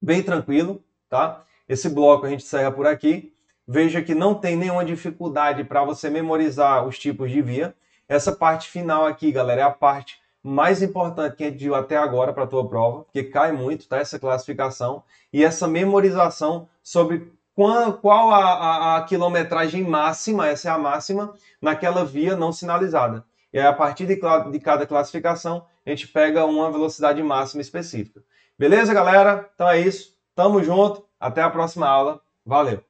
bem 0.00 0.22
tranquilo, 0.22 0.82
tá? 1.08 1.44
Esse 1.68 1.88
bloco 1.88 2.26
a 2.26 2.28
gente 2.28 2.44
encerra 2.44 2.70
por 2.70 2.86
aqui. 2.86 3.34
Veja 3.70 4.00
que 4.00 4.14
não 4.14 4.34
tem 4.34 4.56
nenhuma 4.56 4.82
dificuldade 4.82 5.62
para 5.62 5.84
você 5.84 6.08
memorizar 6.08 6.86
os 6.86 6.98
tipos 6.98 7.30
de 7.30 7.42
via. 7.42 7.74
Essa 8.08 8.32
parte 8.32 8.70
final 8.70 9.04
aqui, 9.04 9.30
galera, 9.30 9.60
é 9.60 9.64
a 9.64 9.70
parte 9.70 10.18
mais 10.42 10.80
importante 10.82 11.36
que 11.36 11.44
a 11.44 11.50
gente 11.50 11.58
viu 11.58 11.74
até 11.74 11.94
agora 11.94 12.32
para 12.32 12.44
a 12.44 12.46
tua 12.46 12.66
prova, 12.66 13.02
porque 13.02 13.24
cai 13.24 13.52
muito, 13.52 13.86
tá? 13.86 13.98
Essa 13.98 14.18
classificação 14.18 15.02
e 15.30 15.44
essa 15.44 15.68
memorização 15.68 16.66
sobre 16.82 17.30
qual, 17.54 17.92
qual 17.92 18.30
a, 18.30 18.38
a, 18.38 18.96
a 18.96 19.02
quilometragem 19.02 19.84
máxima, 19.84 20.48
essa 20.48 20.70
é 20.70 20.72
a 20.72 20.78
máxima, 20.78 21.34
naquela 21.60 22.06
via 22.06 22.34
não 22.34 22.50
sinalizada. 22.50 23.22
E 23.52 23.58
aí, 23.58 23.66
a 23.66 23.72
partir 23.74 24.06
de, 24.06 24.18
de 24.50 24.60
cada 24.60 24.86
classificação, 24.86 25.66
a 25.84 25.90
gente 25.90 26.08
pega 26.08 26.46
uma 26.46 26.72
velocidade 26.72 27.22
máxima 27.22 27.60
específica. 27.60 28.22
Beleza, 28.58 28.94
galera? 28.94 29.46
Então 29.54 29.68
é 29.68 29.78
isso. 29.78 30.16
Tamo 30.34 30.62
junto. 30.62 31.04
Até 31.20 31.42
a 31.42 31.50
próxima 31.50 31.86
aula. 31.86 32.20
Valeu! 32.46 32.87